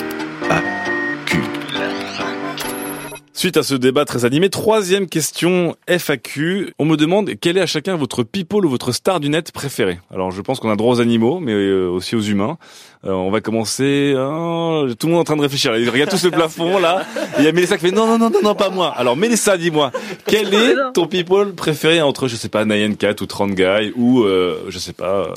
[3.36, 6.72] Suite à ce débat très animé, troisième question FAQ.
[6.78, 10.00] On me demande quel est à chacun votre people ou votre star du net préféré.
[10.14, 12.60] Alors je pense qu'on a droit aux animaux, mais euh, aussi aux humains.
[13.06, 14.14] Euh, on va commencer.
[14.16, 15.76] euh, tout le monde est en train de réfléchir.
[15.78, 17.08] Ils regardent tous le plafond là.
[17.38, 18.94] Et Il y a Mélissa qui fait non non non non non pas moi.
[18.96, 19.92] Alors Mélissa, dis-moi,
[20.28, 24.22] quel est ton people préféré entre je sais pas Nyan Cat ou 30 Guy ou
[24.22, 25.34] euh, je sais pas euh,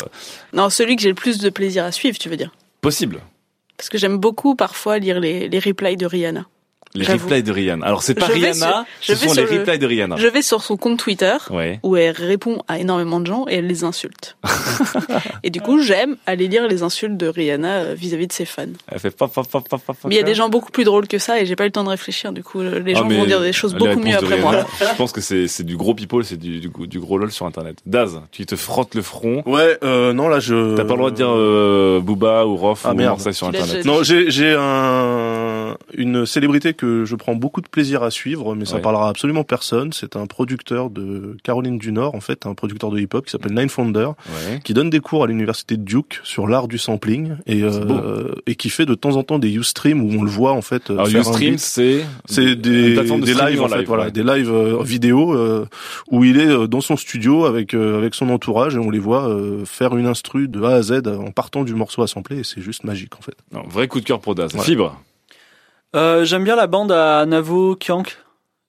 [0.53, 2.53] Non, celui que j'ai le plus de plaisir à suivre, tu veux dire?
[2.83, 3.21] possible.
[3.79, 6.45] Parce que j'aime beaucoup parfois lire les, les replies de Rihanna.
[6.95, 7.84] Les replies de Rihanna.
[7.87, 10.16] Alors c'est pas Je Rihanna, sur- ce sont les le- replies de Rihanna.
[10.16, 11.78] Je vais sur son compte Twitter Ouais.
[11.82, 14.37] où elle répond à énormément de gens et elle les insulte.
[15.43, 18.64] et du coup, j'aime aller lire les insultes de Rihanna euh, vis-à-vis de ses fans.
[18.89, 19.97] Elle fait pop pop pop pop pop.
[20.05, 21.68] Mais il y a des gens beaucoup plus drôles que ça et j'ai pas eu
[21.68, 22.32] le temps de réfléchir.
[22.32, 24.66] Du coup, les Ah, gens vont dire des choses beaucoup mieux après Rihanna, moi.
[24.80, 27.47] Je pense que c'est c'est du gros people, c'est du, du, du gros lol sur
[27.47, 27.76] internet.
[27.87, 29.43] Daz, tu te frottes le front.
[29.47, 30.74] Ouais, euh, non là je.
[30.76, 33.11] T'as pas le droit de dire euh, Booba ou Rof Ah, ou merde.
[33.16, 33.84] Marseille sur internet.
[33.84, 38.64] Non, j'ai j'ai un une célébrité que je prends beaucoup de plaisir à suivre, mais
[38.64, 38.80] ça Ouais.
[38.82, 39.93] parlera absolument personne.
[39.93, 43.55] C'est un producteur de Caroline du Nord, en fait, un producteur de hip-hop qui s'appelle
[43.55, 44.61] Nine Founder, Ouais.
[44.64, 48.55] qui donne des cours à l'université de Duke sur l'art du sampling et euh, et
[48.57, 50.91] qui fait de temps en temps des Ustream où on le voit en fait.
[50.91, 54.11] Alors faire un Ustream, c'est C'est des, de des lives en fait, live, voilà, ouais.
[54.11, 55.66] des lives euh, vidéo euh,
[56.11, 58.99] où il est euh, dans son studio avec euh, avec son entourage et on les
[58.99, 62.39] voit euh, faire une instru de A à Z en partant du morceau à sampler
[62.41, 63.37] et c'est juste magique en fait.
[63.53, 64.53] Non, vrai coup de cœur pour Daz.
[64.62, 65.01] Fibre.
[65.97, 68.17] Euh, J'aime bien la bande à Navo, Kiank.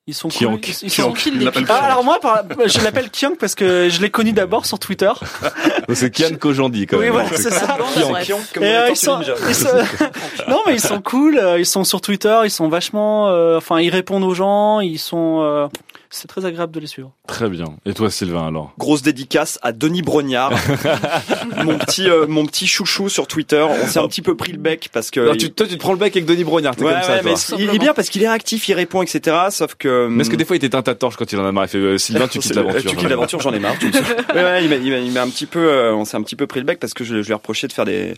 [0.10, 0.38] Ils sont cool.
[0.38, 0.68] Kiank.
[0.70, 1.66] Ils, ils Ils sont pipes.
[1.68, 5.12] Ah, alors moi, par- je l'appelle Kiank parce que je l'ai connu d'abord sur Twitter.
[5.94, 7.14] C'est Kian Kojandi quand Oui, même.
[7.14, 7.76] voilà, C'est- c'est ça.
[7.94, 7.94] Kiank.
[7.94, 9.34] Kiank, Kiank, comme Et, dans euh, ils sont, Ninja.
[9.50, 9.68] ils sont-
[10.48, 13.80] non mais ils sont cool, euh, ils sont sur Twitter, ils sont vachement, euh, enfin
[13.82, 15.68] ils répondent aux gens, ils sont, euh,
[16.10, 17.12] c'est très agréable de les suivre.
[17.28, 17.66] Très bien.
[17.86, 20.52] Et toi Sylvain alors Grosse dédicace à Denis Brognard,
[21.64, 23.62] mon petit euh, mon petit chouchou sur Twitter.
[23.70, 25.92] On s'est un petit peu pris le bec parce que tu, Toi tu te prends
[25.94, 27.58] le bec avec Denis Brognard, t'es Ouais, comme ça ouais, toi.
[27.58, 29.36] mais il est bien parce qu'il est réactif, il répond, etc.
[29.52, 31.52] Sauf que Mais est-ce que des fois il t'éteint ta torche quand il en a
[31.52, 31.66] marre?
[31.66, 32.92] Il fait euh, Sylvain tu quittes l'aventure.
[32.92, 33.78] Tu quittes l'aventure, j'en ai marre.
[33.80, 33.94] tu ouais,
[34.44, 36.36] ouais, il m'a, il m'a, il m'a un petit peu, euh, on s'est un petit
[36.36, 38.14] peu pris le bec parce que je, je lui ai reproché de faire des,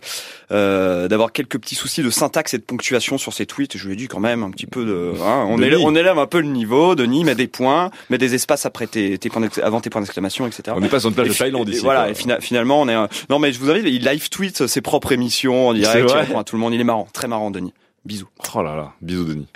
[0.52, 3.76] euh, d'avoir quelques petits soucis de syntaxe et de ponctuation sur ses tweets.
[3.76, 6.18] Je lui ai dit quand même un petit peu de, hein, on élève, on élève
[6.18, 6.94] un peu le niveau.
[6.94, 7.79] Denis met des points,
[8.10, 10.62] met des espaces après tes, tes points avant tes points d'exclamation, etc.
[10.76, 11.80] On n'est pas sur une plage de Thaïlande ici.
[11.80, 12.10] Voilà.
[12.10, 12.94] Et fina- finalement, on est.
[12.94, 13.84] un- Non, mais je vous invite.
[13.86, 15.98] Il live tweet ses propres émissions en direct.
[16.00, 16.74] Il vrai répond à tout le monde.
[16.74, 17.72] Il est marrant, très marrant, Denis.
[18.04, 18.28] Bisous.
[18.54, 19.46] Oh là là, bisous Denis.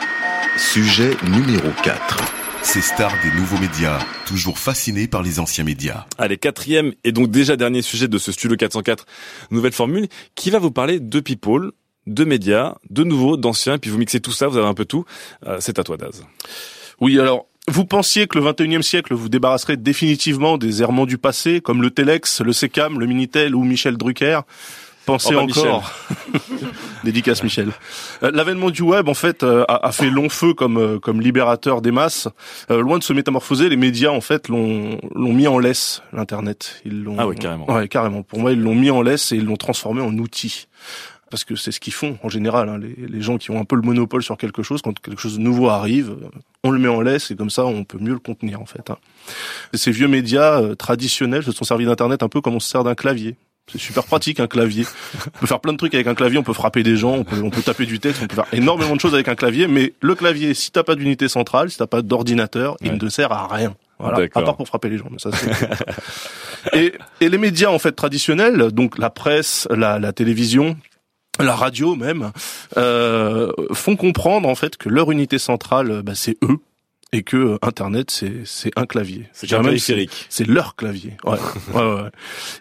[0.57, 2.18] Sujet numéro 4.
[2.62, 6.07] Ces stars des nouveaux médias, toujours fascinés par les anciens médias.
[6.16, 9.05] Allez, quatrième et donc déjà dernier sujet de ce Studio 404,
[9.51, 11.72] nouvelle formule, qui va vous parler de people,
[12.07, 15.05] de médias, de nouveaux, d'anciens, puis vous mixez tout ça, vous avez un peu tout.
[15.47, 16.25] Euh, c'est à toi Daz.
[17.01, 21.61] Oui, alors, vous pensiez que le 21e siècle vous débarrasserait définitivement des errements du passé,
[21.61, 24.41] comme le Telex, le Secam, le Minitel ou Michel Drucker?
[25.07, 25.93] Pensez Oh, bah, encore.
[27.05, 27.71] Dédicace Michel.
[28.23, 31.83] Euh, L'avènement du web, en fait, euh, a, fait long feu comme euh, comme libérateur
[31.83, 32.29] des masses.
[32.71, 36.03] Loin de se métamorphoser, les médias, en fait, l'ont l'ont mis en laisse.
[36.12, 37.17] L'internet, ils l'ont.
[37.19, 37.71] Ah ouais, carrément.
[37.71, 38.23] Ouais, carrément.
[38.23, 40.69] Pour moi, ils l'ont mis en laisse et ils l'ont transformé en outil.
[41.31, 42.69] Parce que c'est ce qu'ils font en général.
[42.69, 45.21] hein, les, les gens qui ont un peu le monopole sur quelque chose, quand quelque
[45.21, 46.17] chose de nouveau arrive,
[46.65, 48.91] on le met en laisse et comme ça, on peut mieux le contenir en fait.
[48.91, 48.97] hein.
[49.75, 52.83] Ces vieux médias euh, traditionnels se sont servis d'internet un peu comme on se sert
[52.83, 53.37] d'un clavier.
[53.73, 54.85] C'est super pratique un clavier.
[55.37, 57.25] On peut faire plein de trucs avec un clavier, on peut frapper des gens, on
[57.25, 59.69] peut, on peut taper du texte, on peut faire énormément de choses avec un clavier.
[59.69, 63.33] Mais le clavier, si t'as pas d'unité centrale, si t'as pas d'ordinateur, il ne sert
[63.33, 63.75] à rien.
[63.99, 64.17] Voilà.
[64.35, 65.07] À part pour frapper les gens.
[65.11, 66.93] Mais ça, c'est- et,
[67.23, 70.77] et les médias en fait traditionnels, donc la presse, la, la télévision,
[71.41, 72.30] la radio même,
[72.76, 76.59] euh, font comprendre en fait que leur unité centrale, bah, c'est eux
[77.12, 79.28] et que euh, Internet c'est c'est un clavier.
[79.32, 80.26] C'est c'est- périphérique.
[80.28, 81.16] c'est leur clavier.
[81.24, 81.39] Ouais.
[81.74, 82.11] ouais, ouais, ouais.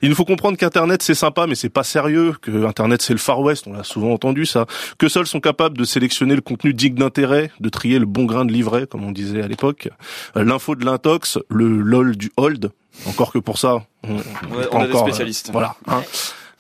[0.03, 2.34] Il nous faut comprendre qu'Internet c'est sympa, mais c'est pas sérieux.
[2.41, 4.67] Que Internet c'est le Far West, on l'a souvent entendu ça.
[4.99, 8.45] Que seuls sont capables de sélectionner le contenu digne d'intérêt, de trier le bon grain
[8.45, 9.89] de livret, comme on disait à l'époque.
[10.38, 12.71] Euh, L'info de l'intox, le lol du hold.
[13.07, 14.17] Encore que pour ça, on,
[14.71, 15.76] On est des encore, euh, voilà.
[15.88, 16.03] hein.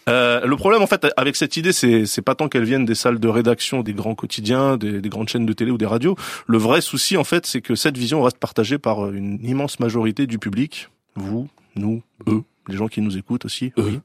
[0.09, 2.95] Euh, le problème en fait avec cette idée, c'est c'est pas tant qu'elle vienne des
[2.95, 6.15] salles de rédaction des grands quotidiens, des, des grandes chaînes de télé ou des radios.
[6.47, 10.27] Le vrai souci en fait, c'est que cette vision reste partagée par une immense majorité
[10.27, 13.71] du public, vous, nous, eux, les gens qui nous écoutent aussi.
[13.77, 13.99] Oui.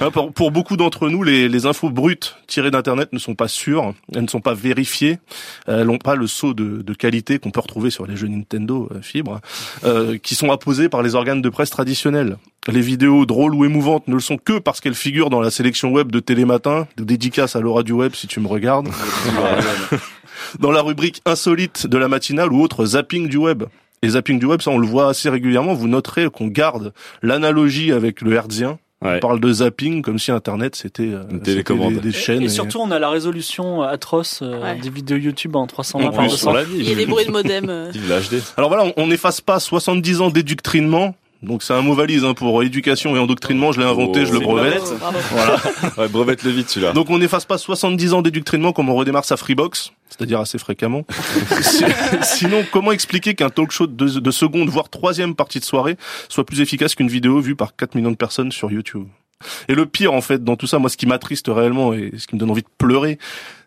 [0.00, 3.48] Hein, pour, pour beaucoup d'entre nous, les, les infos brutes tirées d'internet ne sont pas
[3.48, 5.18] sûres, elles ne sont pas vérifiées,
[5.66, 8.88] elles n'ont pas le saut de, de qualité qu'on peut retrouver sur les jeux Nintendo
[8.92, 9.40] euh, Fibre,
[9.84, 12.38] euh, qui sont apposés par les organes de presse traditionnels.
[12.66, 15.90] Les vidéos drôles ou émouvantes ne le sont que parce qu'elles figurent dans la sélection
[15.90, 18.88] web de Télématin, de dédicace à Laura du web si tu me regardes,
[20.58, 23.64] dans la rubrique insolite de la matinale ou autre zapping du web.
[24.02, 26.92] Et zapping du web, ça on le voit assez régulièrement, vous noterez qu'on garde
[27.22, 28.78] l'analogie avec le hertzien.
[29.02, 29.16] Ouais.
[29.16, 31.94] On parle de zapping comme si Internet c'était euh, télécommande.
[31.94, 32.42] des, des Et, chaînes.
[32.42, 34.78] et et- surtout, on a la résolution atroce euh, Ouais.
[34.78, 36.50] des vidéos YouTube en 320 En par plus, 200.
[36.50, 36.72] on l'a dit.
[36.78, 37.68] Il y a des bruits de modem.
[37.70, 37.90] euh.
[37.94, 38.42] Vive la HD.
[38.58, 41.14] Alors voilà, on- on n'efface pas 70 ans d'éductrinement.
[41.42, 44.32] Donc c'est un mot valise hein, pour éducation et endoctrinement, je l'ai inventé, Oh, je
[44.32, 44.82] le c'est brevette.
[44.84, 45.58] Oh, bravo.
[45.98, 46.92] Ouais, brevette le vite celui-là.
[46.92, 51.04] Donc on n'efface pas 70 ans d'éductrinement comme on redémarre sa Freebox, c'est-à-dire assez fréquemment.
[51.62, 51.84] Si-
[52.22, 55.96] Sinon, comment expliquer qu'un talk show de, de seconde, voire troisième partie de soirée,
[56.28, 59.06] soit plus efficace qu'une vidéo vue par 4 millions de personnes sur YouTube?
[59.68, 62.26] Et le pire, en fait, dans tout ça, moi, ce qui m'attriste réellement et ce
[62.26, 63.18] qui me donne envie de pleurer,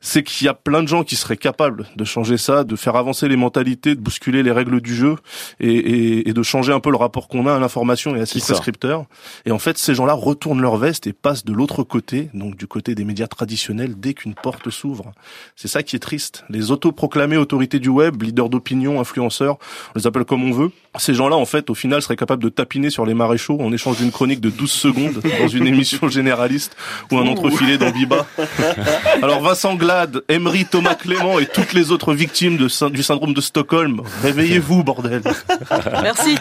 [0.03, 2.97] c'est qu'il y a plein de gens qui seraient capables de changer ça, de faire
[2.97, 5.15] avancer les mentalités, de bousculer les règles du jeu
[5.61, 8.25] et, et, et de changer un peu le rapport qu'on a à l'information et à
[8.25, 9.05] ses prescripteurs.
[9.45, 12.67] Et en fait, ces gens-là retournent leur veste et passent de l'autre côté, donc du
[12.67, 15.13] côté des médias traditionnels, dès qu'une porte s'ouvre.
[15.55, 16.43] C'est ça qui est triste.
[16.49, 19.57] Les autoproclamés autorités du web, leaders d'opinion, influenceurs,
[19.95, 20.71] on les appelle comme on veut.
[20.97, 23.97] Ces gens-là, en fait, au final, seraient capables de tapiner sur les maréchaux en échange
[23.97, 26.75] d'une chronique de 12 secondes dans une émission généraliste
[27.09, 28.27] ou un entrefilé dans Biba.
[29.21, 29.75] Alors Vincent
[30.29, 35.21] Emery, Thomas Clément et toutes les autres victimes de du syndrome de Stockholm, réveillez-vous, bordel.
[36.01, 36.37] Merci.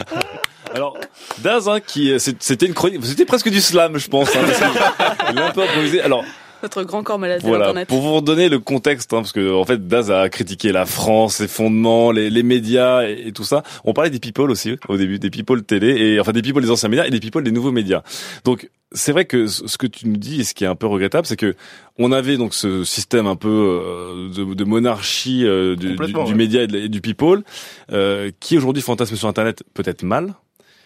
[0.75, 0.97] Alors,
[1.39, 4.35] Daz, hein, qui, c'était une chronique, c'était presque du slam, je pense.
[4.35, 6.01] Hein, parce que il a un peu improvisé.
[6.01, 6.25] Alors,
[6.63, 7.89] Notre grand corps malade de voilà, l'internet.
[7.89, 11.37] pour vous redonner le contexte, hein, parce que en fait, Daz a critiqué la France,
[11.37, 13.63] ses fondements, les, les médias et, et tout ça.
[13.85, 16.71] On parlait des people aussi au début, des people télé et enfin des people des
[16.71, 18.03] anciens médias et des people des nouveaux médias.
[18.45, 20.87] Donc, c'est vrai que ce que tu nous dis, et ce qui est un peu
[20.87, 21.55] regrettable, c'est que
[21.99, 26.15] on avait donc ce système un peu euh, de, de monarchie euh, du, du, du
[26.15, 26.35] ouais.
[26.35, 27.43] média et, de et du people,
[27.91, 30.35] euh, qui aujourd'hui fantasme sur Internet peut-être mal.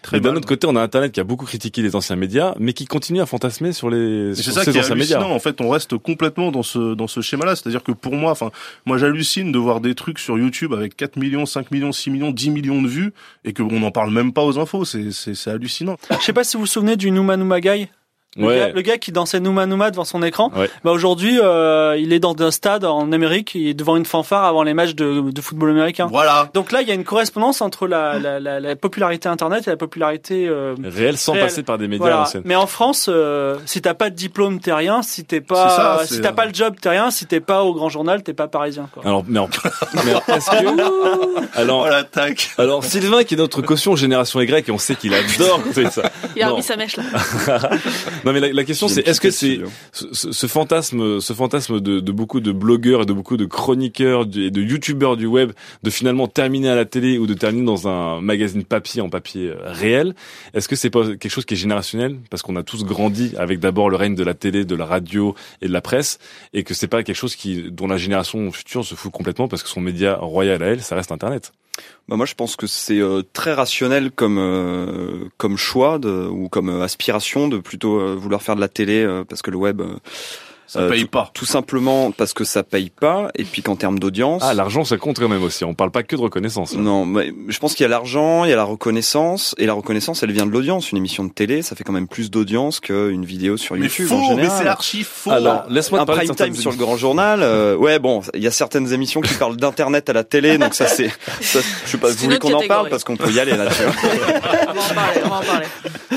[0.01, 2.53] Très Mais d'un autre côté, on a Internet qui a beaucoup critiqué les anciens médias,
[2.59, 4.95] mais qui continue à fantasmer sur les Et sur C'est ça ces qui est anciens
[4.95, 5.17] médias.
[5.17, 5.35] hallucinant.
[5.35, 7.55] En fait, on reste complètement dans ce dans ce schéma-là.
[7.55, 8.51] C'est-à-dire que pour moi, enfin,
[8.85, 12.31] moi, j'hallucine de voir des trucs sur YouTube avec 4 millions, 5 millions, 6 millions,
[12.31, 14.85] 10 millions de vues et que on n'en parle même pas aux infos.
[14.85, 15.97] C'est c'est c'est hallucinant.
[16.19, 17.87] Je sais pas si vous vous souvenez du Numa Numa Guy.
[18.37, 18.57] Le, Ouais.
[18.57, 20.51] gars, le gars qui dansait Numa Numa devant son écran.
[20.55, 20.69] Ouais.
[20.83, 24.43] Bah aujourd'hui, euh, il est dans un stade en Amérique, il est devant une fanfare
[24.45, 26.07] avant les matchs de, de football américain.
[26.09, 26.49] Voilà.
[26.53, 29.71] Donc là, il y a une correspondance entre la, la, la, la popularité Internet et
[29.71, 30.47] la popularité.
[30.47, 32.21] euh, Réel sans passer par des médias voilà.
[32.21, 32.41] anciens.
[32.45, 35.01] Mais en France, euh, si t'as pas de diplôme, t'es rien.
[35.01, 37.11] Si t'es pas, ça, si t'as pas le job, t'es rien.
[37.11, 38.87] Si t'es pas au grand journal, t'es pas parisien.
[38.93, 39.03] Quoi.
[39.05, 39.49] Alors, mais, en-
[40.05, 42.51] mais est-ce que alors Voilà, tac.
[42.57, 45.61] alors Sylvain qui est notre caution génération Y et on sait qu'il adore
[45.91, 46.11] ça.
[46.35, 46.51] Il a Non.
[46.53, 47.03] remis sa mèche là.
[48.27, 49.59] Non mais la, la question c'est est-ce que c'est
[49.93, 54.23] ce, ce- fantasme ce fantasme de, de beaucoup de blogueurs et de beaucoup de chroniqueurs
[54.35, 55.51] et de youtubeurs du web
[55.83, 59.47] de finalement terminer à la télé ou de terminer dans un magazine papier en papier
[59.49, 60.13] euh, réel
[60.53, 62.17] est-ce que c'est pas quelque chose qui est générationnel?
[62.29, 65.33] Parce qu'on a tous grandi avec d'abord le règne de la télé de la radio
[65.61, 66.19] et de la presse
[66.53, 69.63] et que c'est pas quelque chose qui dont la génération future se fout complètement parce
[69.63, 71.51] que son média royal à elle ça reste internet
[72.07, 76.47] Bah moi je pense que c'est euh, très rationnel comme euh, comme choix de, ou
[76.47, 79.81] comme euh, aspiration de plutôt vouloir faire de la télé parce que le web
[80.67, 81.31] Ça Euh, paye pas.
[81.33, 84.97] tout simplement parce que ça paye pas et puis qu'en termes d'audience ah l'argent ça
[84.97, 86.79] compte quand même aussi on parle pas que de reconnaissance hein.
[86.81, 89.73] non mais je pense qu'il y a l'argent il y a la reconnaissance et la
[89.73, 92.79] reconnaissance elle vient de l'audience une émission de télé ça fait quand même plus d'audience
[92.81, 95.31] qu'une vidéo sur Mais YouTube faux, en mais c'est archi faux.
[95.31, 98.47] alors laisse-moi parler de prime time sur le grand journal euh, ouais bon il y
[98.47, 101.09] a certaines émissions qui parlent d'internet à la télé donc ça c'est
[101.41, 102.89] je sais pas vous voulez qu'on en parle?
[102.89, 103.83] parce qu'on peut y aller là-dessus
[104.69, 105.65] On va en parler, on va en parler.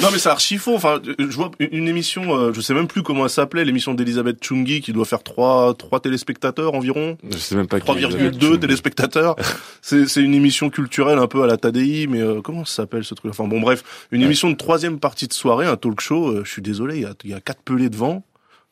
[0.02, 0.74] Non mais c'est archi faux.
[0.74, 3.94] Enfin, je vois une une émission, euh, je sais même plus comment elle s'appelait, l'émission
[3.94, 8.58] d'Elisabeth Chungi qui doit faire trois trois téléspectateurs environ, je sais même pas qui- 3,2
[8.58, 9.36] téléspectateurs.
[9.82, 13.04] C'est c'est une émission culturelle un peu à la TADI, mais euh, comment ça s'appelle
[13.04, 13.30] ce truc?
[13.30, 16.28] Enfin bon bref, une émission de troisième partie de soirée, un talk show.
[16.28, 18.22] euh, je suis désolé, il y a, il y a quatre pelés devant.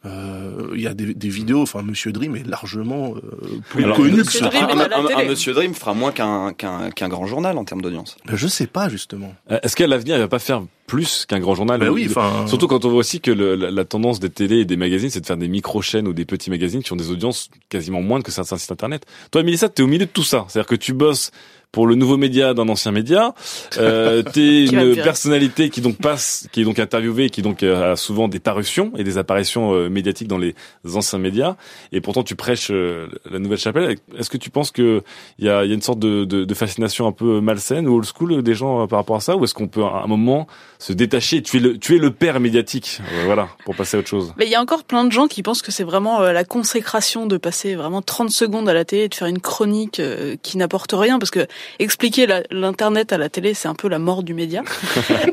[0.07, 1.63] Euh, Il y a des, des vidéos.
[1.63, 4.45] Enfin, Monsieur Dream est largement euh, plus Alors, connu que Monsieur ce.
[4.45, 5.25] Dream un, un-.
[5.25, 8.17] Monsieur Dream fera moins qu'un qu'un qu'un grand journal en termes d'audience.
[8.27, 9.35] Ben, je sais pas justement.
[9.51, 11.81] Euh, Est-ce qu'à l'avenir, il va pas faire plus qu'un grand journal?
[11.81, 12.47] Ben ou- oui, enfin.
[12.47, 15.11] Surtout quand on voit aussi que le- la, la tendance des télés et des magazines,
[15.11, 18.25] c'est de faire des micro-chaînes ou des petits magazines qui ont des audiences quasiment moindres
[18.25, 19.05] que certains sites internet.
[19.33, 20.45] Toi, Mélissa, t'es au milieu de tout ça.
[20.49, 21.33] C'est-à-dire que tu bosses
[21.73, 23.35] pour le nouveau média d'un ancien média.
[23.77, 27.97] Euh, t'es une personnalité qui donc passe, qui est donc interviewée, qui donc euh, a
[27.97, 30.55] souvent des parutions et des apparitions euh, médiatiques dans les
[30.95, 31.57] anciens médias.
[31.93, 33.97] Et pourtant, tu prêches euh, la nouvelle chapelle.
[34.19, 35.03] Est-ce que tu penses que
[35.39, 37.97] il y a, y a une sorte de, de, de fascination un peu malsaine ou
[37.97, 40.47] old school des gens par rapport à ça, ou est-ce qu'on peut à un moment
[40.79, 44.33] se détacher, tuer le, tuer le père médiatique, voilà, pour passer à autre chose.
[44.39, 47.27] Mais il y a encore plein de gens qui pensent que c'est vraiment la consécration
[47.27, 50.01] de passer vraiment 30 secondes à la télé et de faire une chronique
[50.43, 51.47] qui n'apporte rien parce que
[51.79, 54.63] expliquer l'internet à la télé c'est un peu la mort du média.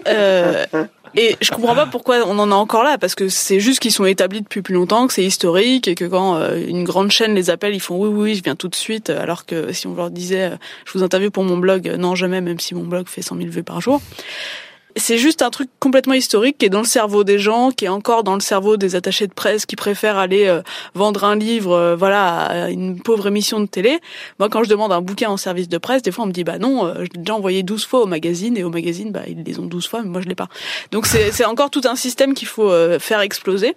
[0.08, 0.66] Euh,
[1.16, 3.94] et je comprends pas pourquoi on en a encore là parce que c'est juste qu'ils
[3.94, 7.34] sont établis depuis plus longtemps, que c'est historique et que quand euh, une grande chaîne
[7.36, 9.88] les appelle, ils font oui oui, oui je viens tout de suite alors que si
[9.88, 12.76] on leur disait euh, je vous interviewe pour mon blog, euh, non jamais même si
[12.76, 14.02] mon blog fait 100 000 vues par jour.
[14.98, 17.90] C'est juste un truc complètement historique qui est dans le cerveau des gens, qui est
[17.90, 20.62] encore dans le cerveau des attachés de presse qui préfèrent aller euh,
[20.94, 24.00] vendre un livre, euh, voilà, à une pauvre émission de télé.
[24.40, 26.46] Moi, quand je demande un bouquin en service de presse, des fois on me dit
[26.46, 29.24] bah non, euh, je l'ai déjà envoyé 12 fois au magazine et au magazine, bah
[29.28, 30.48] ils les ont 12 fois, mais moi je l'ai pas.
[30.92, 33.76] Donc c'est encore tout un système qu'il faut faire exploser.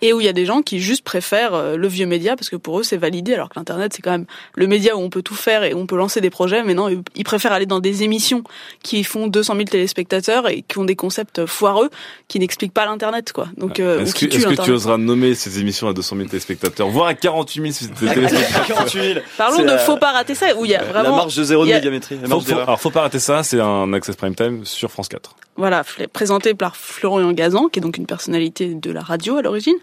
[0.00, 2.48] Et où il y a des gens qui juste préfèrent euh, le vieux média parce
[2.50, 5.10] que pour eux c'est validé alors que l'internet c'est quand même le média où on
[5.10, 7.66] peut tout faire et où on peut lancer des projets mais non ils préfèrent aller
[7.66, 8.42] dans des émissions
[8.82, 11.90] qui font 200 000 téléspectateurs et qui ont des concepts foireux
[12.28, 15.58] qui n'expliquent pas l'internet quoi donc euh, Est-ce que, est-ce que tu oseras nommer ces
[15.60, 19.20] émissions à 200 000 téléspectateurs, voire à 48 000 téléspectateurs 48 000.
[19.36, 21.42] parlons de la- faut pas rater ça où il y a La vraiment marge de
[21.44, 22.16] zéro de a- médiamétrie.
[22.16, 22.68] La Faut- marge faut- d'erreur.
[22.68, 25.36] alors faut pas rater ça, c'est un Access Prime Time sur France 4.
[25.56, 29.73] voilà, présenté par Florian Gazan, qui est donc une personnalité de la radio à l'origine.
[29.78, 29.82] commune.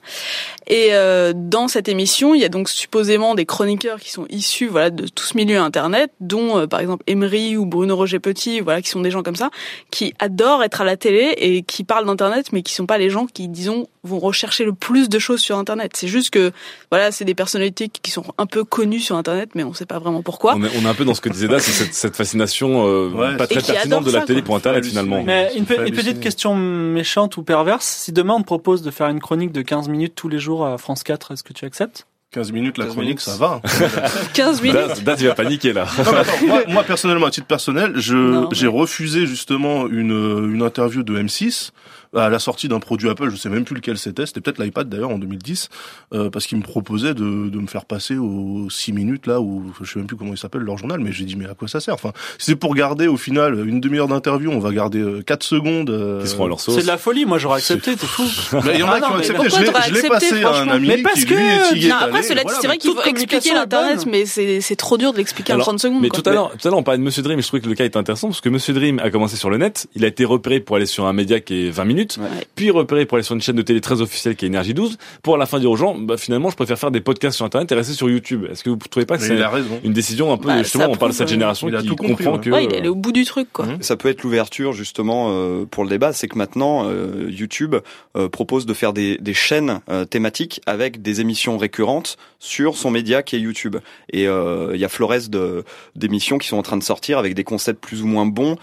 [0.72, 4.68] Et euh, dans cette émission, il y a donc supposément des chroniqueurs qui sont issus
[4.68, 8.62] voilà de tout ce milieu internet, dont euh, par exemple Emery ou Bruno Roger Petit,
[8.62, 9.50] voilà qui sont des gens comme ça,
[9.92, 13.10] qui adorent être à la télé et qui parlent d'internet, mais qui sont pas les
[13.10, 15.92] gens qui disons vont rechercher le plus de choses sur internet.
[15.96, 16.52] C'est juste que
[16.90, 20.00] voilà, c'est des personnalités qui sont un peu connues sur internet, mais on sait pas
[20.00, 20.56] vraiment pourquoi.
[20.56, 22.88] On est, on est un peu dans ce que disait Da, c'est cette, cette fascination
[22.88, 23.36] euh, Ouais.
[23.36, 24.46] pas très pertinente de la ça, télé quoi.
[24.46, 25.22] pour Internet finalement.
[25.24, 27.86] Mais une, petite question méchante ou perverse.
[27.86, 30.61] Si demain on te propose de faire une chronique de 15 minutes tous les jours
[30.64, 33.20] à France 4, est-ce que tu acceptes 15 minutes la 15 chronique, minutes.
[33.22, 33.62] ça va.
[34.34, 34.76] 15 minutes.
[34.78, 35.86] Da, Da, tu vas paniquer là.
[35.98, 39.88] Non, mais attends, moi, moi, personnellement, à titre personnel, je Non, j'ai mais- refusé justement
[39.88, 41.72] une une interview de M6
[42.16, 44.90] à la sortie d'un produit Apple, je sais même plus lequel c'était, c'était peut-être l'iPad
[44.90, 45.70] d'ailleurs en 2010,
[46.14, 49.72] euh, parce qu'il me proposait de, de me faire passer aux 6 minutes là, ou
[49.82, 51.68] je sais même plus comment il s'appelle leur journal, mais j'ai dit mais à quoi
[51.68, 51.94] ça sert?
[51.94, 55.90] Enfin, si c'est pour garder au final une demi-heure d'interview, on va garder 4 secondes.
[55.90, 56.76] euh, Qui seront à leur sauce.
[56.76, 58.24] C'est de la folie, moi j'aurais accepté, t'es fou.
[58.66, 59.50] Mais il y en a Ah qui non, ont accepté.
[59.50, 62.22] Je l'ai- passé à un ami Mais parce qui que- lui est est Non, après,
[62.22, 62.52] voilà.
[62.60, 65.56] c'est vrai qu'il faut expliquer l'internet, est mais c'est c'est trop dur de l'expliquer en
[65.56, 66.02] Alors, 30 secondes.
[66.02, 67.62] Mais tout à l'heure, tout à l'heure, on parlait de Monsieur Dream, et je trouvais
[67.62, 70.04] que le cas était intéressant parce que Monsieur Dream a commencé sur le net, il
[70.04, 72.28] a été repéré pour aller sur un média qui est 20 minutes, Ouais.
[72.56, 74.98] puis repéré pour aller sur une chaîne de télé très officielle qui est Énergie 12,
[75.24, 77.46] pour à la fin dire aux gens, bah, finalement, je préfère faire des podcasts sur
[77.46, 78.46] Internet et rester sur YouTube.
[78.50, 79.40] Est-ce que vous trouvez pas que c'est
[79.84, 81.88] une décision un peu, Bah, justement, on parle de cette prouve, génération il a qui
[81.88, 82.44] tout compris, comprend ouais.
[82.44, 82.50] que...
[82.50, 83.66] Ouais, il est au bout du truc, quoi.
[83.66, 83.78] Hum.
[83.82, 87.76] Ça peut être l'ouverture justement euh, pour le débat, c'est que maintenant euh, YouTube
[88.16, 92.92] euh, propose de faire des, des chaînes euh, thématiques avec des émissions récurrentes sur son
[92.92, 93.78] média qui est YouTube.
[94.12, 95.64] Et euh, il y a Flores de
[95.96, 98.58] d'émissions qui sont en train de sortir avec des concepts plus ou moins bons,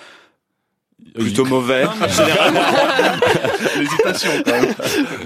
[1.14, 2.60] plutôt mauvais, généralement,
[3.78, 4.74] L'hésitation quand même.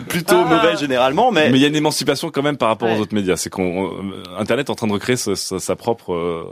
[0.08, 0.44] plutôt Ah.
[0.44, 2.96] mauvais généralement, mais, Mais il y a une émancipation quand même par rapport Ouais.
[2.96, 3.36] aux autres médias.
[3.36, 6.44] C'est qu'on euh, Internet est en train de recréer sa, sa- sa propre euh,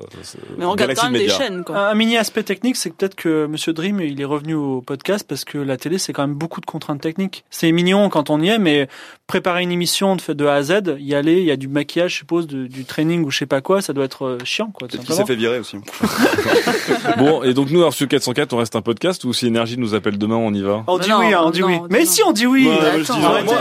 [0.58, 1.38] Mais on regarde galaxie quand même de des médias.
[1.38, 1.88] chaînes, quoi.
[1.90, 5.44] Un mini aspect technique, c'est peut-être que Monsieur Dream, il est revenu au podcast parce
[5.44, 7.44] que la télé, c'est quand même beaucoup de contraintes techniques.
[7.50, 8.88] C'est mignon quand on y est, mais
[9.26, 12.12] préparer une émission de, de A à Z, y aller, il y a du maquillage,
[12.12, 14.70] je suppose, de- du training ou je sais pas quoi, ça doit être euh, chiant,
[14.72, 14.88] quoi.
[14.88, 15.76] peut-être qu'il s'est fait virer aussi.
[17.18, 19.94] Bon, et donc nous, alors, sur 404, on reste un podcast ou si Énergie nous
[19.94, 21.78] appelle demain, on y va On dit oui, hein, on dit oui.
[21.90, 22.66] Mais si, on dit oui.
[22.66, 22.92] Bah,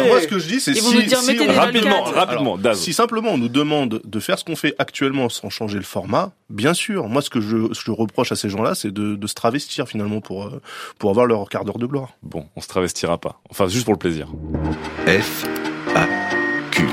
[0.07, 1.15] Moi, ce que je dis, c'est si,
[1.47, 2.57] Rapidement, rapidement.
[2.73, 6.31] Si simplement on nous demande de faire ce qu'on fait actuellement sans changer le format,
[6.49, 7.07] bien sûr.
[7.07, 9.33] Moi, ce que je, ce que je reproche à ces gens-là, c'est de, de se
[9.33, 10.61] travestir finalement pour euh,
[10.97, 12.09] pour avoir leur quart d'heure de gloire.
[12.23, 13.39] Bon, on se travestira pas.
[13.49, 14.27] Enfin, juste pour le plaisir.
[15.07, 15.45] F,
[15.95, 16.05] A,
[16.71, 16.85] Q.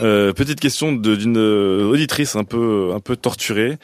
[0.00, 3.78] Euh, petite question d'une euh, auditrice un peu un peu torturée.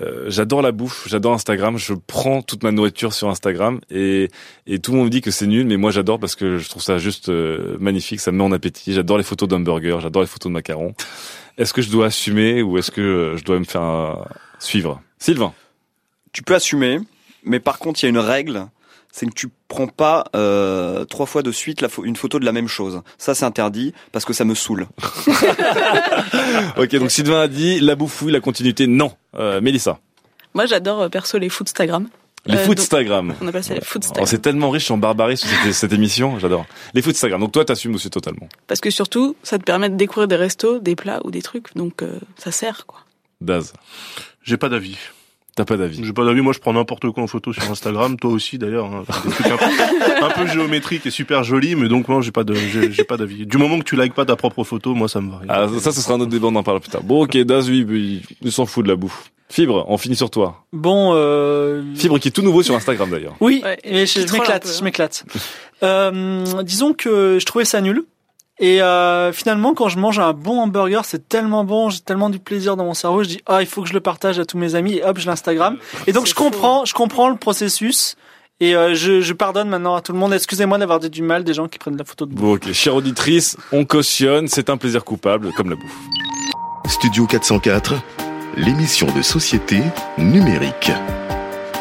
[0.00, 4.28] Euh, j'adore la bouffe, j'adore Instagram, je prends toute ma nourriture sur Instagram et
[4.66, 6.68] et tout le monde me dit que c'est nul, mais moi j'adore parce que je
[6.68, 8.92] trouve ça juste euh, magnifique, ça me met en appétit.
[8.92, 10.94] J'adore les photos d'hamburgers, j'adore les photos de macarons.
[11.58, 14.26] Est-ce que je dois assumer ou est-ce que euh, je dois me faire
[14.58, 15.02] suivre?
[15.18, 15.52] Sylvain,
[16.32, 16.98] Tu peux assumer,
[17.44, 18.66] mais par contre, il y a une règle,
[19.12, 22.52] c'est que tu prends pas euh, trois fois de suite la une photo de la
[22.52, 23.02] même chose.
[23.18, 24.86] Ça, c'est interdit parce que ça me saoule.
[26.76, 29.12] ok, donc Sylvain a dit la bouffe oui, la continuité non.
[29.36, 29.98] Euh, Mélissa,
[30.54, 32.08] Moi, j'adore euh, perso les foodstagram.
[32.46, 33.34] les Euh, Instagram.
[33.40, 34.26] On appelle ça les Oh, foodstagram.
[34.26, 36.66] c'est tellement riche en barbarie sur cette, cette émission, j'adore.
[36.94, 37.40] Les foot Instagram.
[37.40, 38.48] Donc toi, t'assumes aussi totalement.
[38.66, 41.74] Parce que surtout, ça te permet de découvrir des restos, des plats ou des trucs.
[41.76, 43.00] Donc, euh, ça sert, quoi.
[43.40, 43.72] Daz,
[44.42, 44.96] J'ai pas d'avis.
[45.60, 46.00] T'as pas d'avis.
[46.02, 46.40] J'ai pas d'avis.
[46.40, 48.16] Moi, je prends n'importe quoi en photo sur Instagram.
[48.18, 48.86] Toi aussi, d'ailleurs.
[48.86, 49.02] hein.
[49.24, 52.44] Des trucs un peu, un peu géométriques et super jolis, mais donc moi, j'ai pas
[52.44, 53.44] de, j'ai pas d'avis.
[53.46, 55.40] Du moment que tu likes pas ta propre photo, moi, ça me va.
[55.48, 57.02] Ah, ça, ce sera un autre débat, on en parlera plus tard.
[57.02, 59.30] Bon, ok, Daz, oui, il, il s'en fout de la bouffe.
[59.50, 60.64] Fibre, on finit sur toi.
[60.72, 61.82] Bon, euh...
[61.96, 63.34] Fibre qui est tout nouveau sur Instagram d'ailleurs.
[63.40, 64.72] Oui, Ouais, et je, m'éclate, hein.
[64.78, 65.24] je m'éclate.
[65.82, 68.04] Euh, disons que je trouvais ça nul.
[68.60, 72.38] Et euh, finalement, quand je mange un bon hamburger, c'est tellement bon, j'ai tellement du
[72.38, 73.22] plaisir dans mon cerveau.
[73.22, 74.96] Je dis ah, il faut que je le partage à tous mes amis.
[74.96, 75.78] Et hop, je l'Instagram.
[76.06, 78.16] Et donc je comprends, je comprends le processus.
[78.60, 80.34] Et euh, je, je pardonne maintenant à tout le monde.
[80.34, 82.44] Excusez-moi d'avoir dit du mal des gens qui prennent de la photo de bouffe.
[82.44, 85.96] Bon, ok, chère auditrice, on cautionne, c'est un plaisir coupable, comme la bouffe.
[86.86, 87.94] Studio 404,
[88.58, 89.80] l'émission de société
[90.18, 90.92] numérique.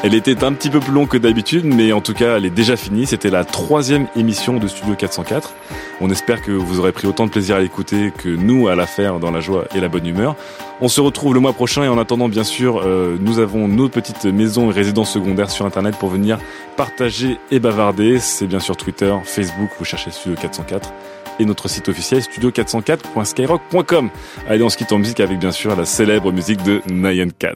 [0.01, 2.49] Elle était un petit peu plus longue que d'habitude, mais en tout cas, elle est
[2.49, 3.05] déjà finie.
[3.05, 5.53] C'était la troisième émission de Studio 404.
[5.99, 8.87] On espère que vous aurez pris autant de plaisir à l'écouter que nous à la
[8.87, 10.37] faire dans la joie et la bonne humeur.
[10.79, 13.89] On se retrouve le mois prochain et en attendant, bien sûr, euh, nous avons nos
[13.89, 16.39] petites maisons et résidences secondaires sur Internet pour venir
[16.77, 18.19] partager et bavarder.
[18.19, 20.93] C'est bien sûr Twitter, Facebook, vous cherchez Studio 404
[21.39, 24.09] et notre site officiel studio404.skyrock.com.
[24.47, 27.55] Allez, on se quitte en musique avec bien sûr la célèbre musique de Nyan Cat.